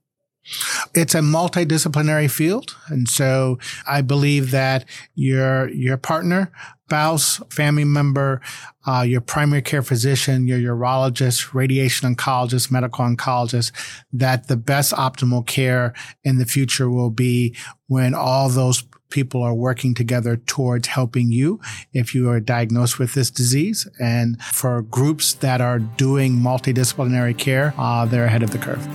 it's 0.93 1.13
a 1.13 1.19
multidisciplinary 1.19 2.31
field. 2.31 2.75
And 2.87 3.09
so 3.09 3.59
I 3.85 4.01
believe 4.01 4.51
that 4.51 4.85
your, 5.13 5.69
your 5.69 5.97
partner, 5.97 6.51
spouse, 6.85 7.41
family 7.49 7.83
member, 7.83 8.39
uh, 8.85 9.01
your 9.01 9.19
primary 9.19 9.61
care 9.61 9.81
physician, 9.81 10.47
your 10.47 10.59
urologist, 10.59 11.53
radiation 11.53 12.15
oncologist, 12.15 12.71
medical 12.71 13.03
oncologist, 13.03 13.73
that 14.13 14.47
the 14.47 14.55
best 14.55 14.93
optimal 14.93 15.45
care 15.45 15.93
in 16.23 16.37
the 16.37 16.45
future 16.45 16.89
will 16.89 17.09
be 17.09 17.55
when 17.87 18.13
all 18.13 18.47
those 18.47 18.85
people 19.09 19.41
are 19.41 19.53
working 19.53 19.93
together 19.93 20.37
towards 20.37 20.87
helping 20.87 21.31
you 21.31 21.59
if 21.93 22.13
you 22.13 22.29
are 22.29 22.39
diagnosed 22.39 22.99
with 22.99 23.13
this 23.13 23.31
disease. 23.31 23.87
And 23.99 24.41
for 24.41 24.81
groups 24.81 25.33
that 25.35 25.61
are 25.61 25.79
doing 25.79 26.33
multidisciplinary 26.33 27.37
care, 27.37 27.73
uh, 27.77 28.05
they're 28.05 28.25
ahead 28.25 28.43
of 28.43 28.51
the 28.51 28.57
curve. 28.57 28.85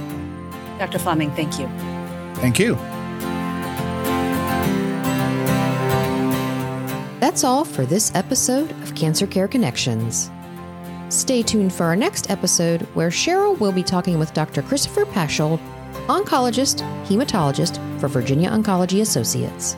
Dr. 0.78 0.98
Fleming, 0.98 1.30
thank 1.32 1.58
you. 1.58 1.68
Thank 2.36 2.58
you. 2.58 2.74
That's 7.20 7.44
all 7.44 7.64
for 7.64 7.86
this 7.86 8.12
episode 8.14 8.72
of 8.82 8.94
Cancer 8.94 9.28
Care 9.28 9.46
Connections. 9.46 10.30
Stay 11.08 11.42
tuned 11.42 11.72
for 11.72 11.84
our 11.84 11.94
next 11.94 12.30
episode 12.30 12.82
where 12.94 13.10
Cheryl 13.10 13.58
will 13.60 13.70
be 13.70 13.82
talking 13.82 14.18
with 14.18 14.34
Dr. 14.34 14.62
Christopher 14.62 15.04
Paschold, 15.04 15.60
oncologist, 16.08 16.80
hematologist 17.06 17.78
for 18.00 18.08
Virginia 18.08 18.50
Oncology 18.50 19.02
Associates. 19.02 19.76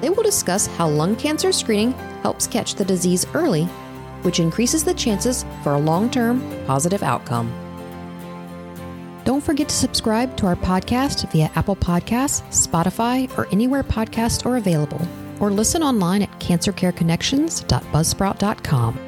They 0.00 0.10
will 0.10 0.22
discuss 0.22 0.66
how 0.66 0.88
lung 0.88 1.16
cancer 1.16 1.52
screening 1.52 1.92
helps 2.22 2.46
catch 2.46 2.74
the 2.74 2.84
disease 2.84 3.26
early, 3.34 3.64
which 4.22 4.40
increases 4.40 4.84
the 4.84 4.94
chances 4.94 5.44
for 5.62 5.74
a 5.74 5.78
long 5.78 6.10
term 6.10 6.40
positive 6.66 7.02
outcome. 7.02 7.52
Don't 9.24 9.42
forget 9.42 9.68
to 9.68 9.74
subscribe 9.74 10.36
to 10.36 10.46
our 10.46 10.56
podcast 10.56 11.30
via 11.32 11.50
Apple 11.56 11.76
Podcasts, 11.76 12.42
Spotify, 12.50 13.28
or 13.36 13.48
anywhere 13.50 13.82
podcasts 13.82 14.46
are 14.46 14.56
available, 14.56 15.00
or 15.40 15.50
listen 15.50 15.82
online 15.82 16.22
at 16.22 16.30
cancercareconnections.buzzsprout.com. 16.38 19.05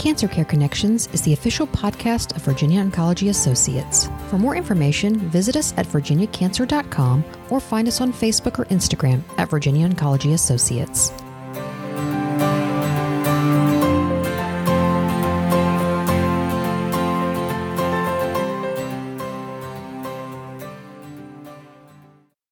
Cancer 0.00 0.28
Care 0.28 0.46
Connections 0.46 1.10
is 1.12 1.20
the 1.20 1.34
official 1.34 1.66
podcast 1.66 2.34
of 2.34 2.42
Virginia 2.42 2.82
Oncology 2.82 3.28
Associates. 3.28 4.08
For 4.28 4.38
more 4.38 4.56
information, 4.56 5.18
visit 5.28 5.56
us 5.56 5.74
at 5.76 5.84
virginiacancer.com 5.84 7.22
or 7.50 7.60
find 7.60 7.86
us 7.86 8.00
on 8.00 8.10
Facebook 8.10 8.58
or 8.58 8.64
Instagram 8.66 9.22
at 9.36 9.50
Virginia 9.50 9.86
Oncology 9.86 10.32
Associates. 10.32 11.12